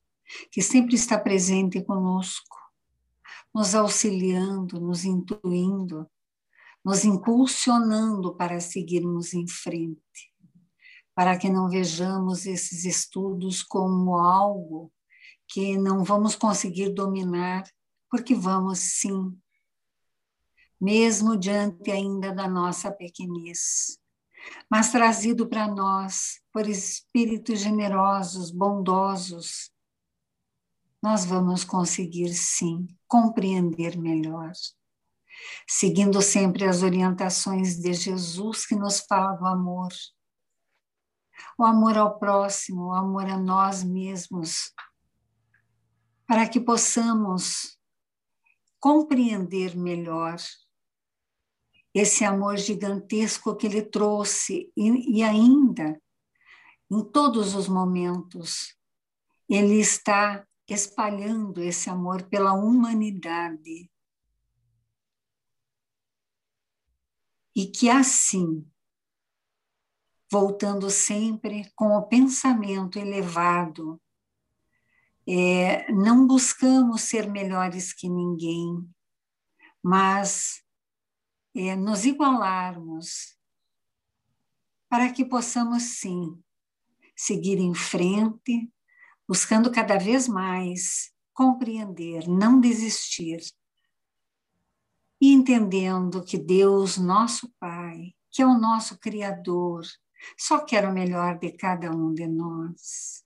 [0.49, 2.57] que sempre está presente conosco,
[3.53, 6.09] nos auxiliando, nos intuindo,
[6.86, 10.31] nos impulsionando para seguirmos em frente,
[11.15, 14.93] para que não vejamos esses estudos como algo
[15.47, 17.63] que não vamos conseguir dominar,
[18.09, 19.36] porque vamos sim
[20.79, 23.97] mesmo diante ainda da nossa pequenez,
[24.69, 29.71] mas trazido para nós por espíritos generosos, bondosos,
[31.01, 34.51] nós vamos conseguir sim compreender melhor.
[35.67, 39.89] Seguindo sempre as orientações de Jesus que nos fala do amor,
[41.57, 44.73] o amor ao próximo, o amor a nós mesmos,
[46.27, 47.77] para que possamos
[48.79, 50.38] compreender melhor
[51.93, 55.99] esse amor gigantesco que ele trouxe e, e ainda
[56.91, 58.75] em todos os momentos
[59.49, 63.89] ele está espalhando esse amor pela humanidade.
[67.56, 68.70] E que assim,
[70.30, 74.01] voltando sempre com o pensamento elevado,
[75.28, 78.88] é, não buscamos ser melhores que ninguém,
[79.82, 80.62] mas
[81.56, 83.36] é, nos igualarmos,
[84.89, 86.38] para que possamos, sim,
[87.16, 88.72] seguir em frente,
[89.28, 93.39] buscando cada vez mais compreender, não desistir,
[95.20, 99.84] e entendendo que Deus, nosso Pai, que é o nosso Criador,
[100.38, 103.24] só quer o melhor de cada um de nós.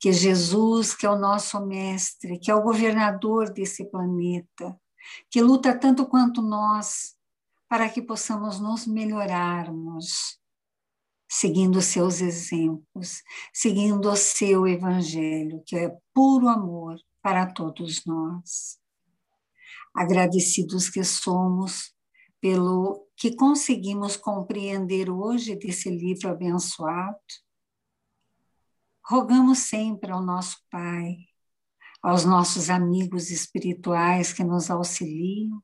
[0.00, 4.78] Que Jesus, que é o nosso Mestre, que é o governador desse planeta,
[5.30, 7.16] que luta tanto quanto nós
[7.68, 10.38] para que possamos nos melhorarmos,
[11.28, 13.22] seguindo seus exemplos,
[13.52, 18.78] seguindo o seu evangelho, que é puro amor para todos nós.
[20.00, 21.92] Agradecidos que somos
[22.40, 27.18] pelo que conseguimos compreender hoje desse livro abençoado,
[29.04, 31.16] rogamos sempre ao nosso Pai,
[32.00, 35.60] aos nossos amigos espirituais que nos auxiliam,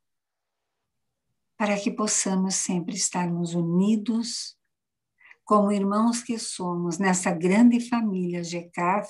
[1.56, 4.58] para que possamos sempre estarmos unidos
[5.44, 9.08] como irmãos que somos nessa grande família GECAF,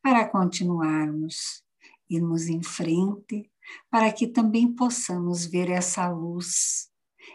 [0.00, 1.65] para continuarmos,
[2.08, 3.50] irmos em frente,
[3.90, 6.90] para que também possamos ver essa luz,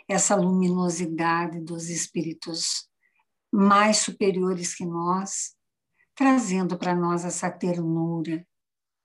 [0.08, 2.90] essa luminosidade dos espíritos
[3.52, 5.56] mais superiores que nós,
[6.16, 8.46] trazendo para nós essa ternura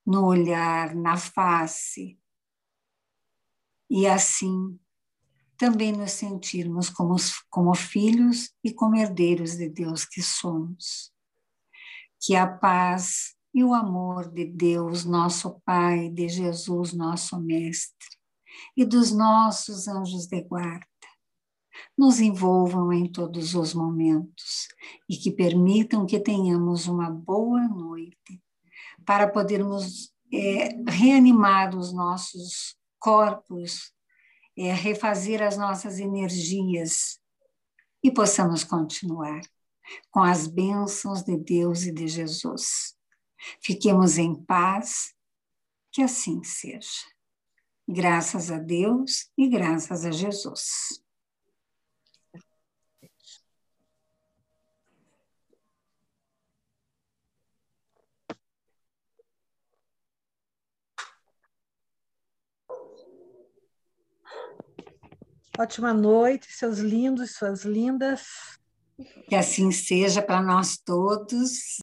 [0.05, 2.17] no olhar, na face.
[3.89, 4.79] E assim
[5.57, 7.15] também nos sentirmos como,
[7.49, 11.11] como filhos e como herdeiros de Deus que somos.
[12.21, 18.07] Que a paz e o amor de Deus, nosso Pai, de Jesus, nosso Mestre,
[18.75, 20.85] e dos nossos anjos de guarda,
[21.97, 24.67] nos envolvam em todos os momentos
[25.09, 28.41] e que permitam que tenhamos uma boa noite
[29.05, 33.93] para podermos é, reanimar os nossos corpos
[34.57, 37.19] é, refazer as nossas energias
[38.03, 39.41] e possamos continuar
[40.09, 42.96] com as bênçãos de Deus e de Jesus.
[43.61, 45.13] Fiquemos em paz,
[45.91, 47.05] que assim seja.
[47.87, 51.01] Graças a Deus e graças a Jesus.
[65.59, 68.27] Ótima noite, seus lindos, suas lindas.
[69.27, 71.75] Que assim seja para nós todos.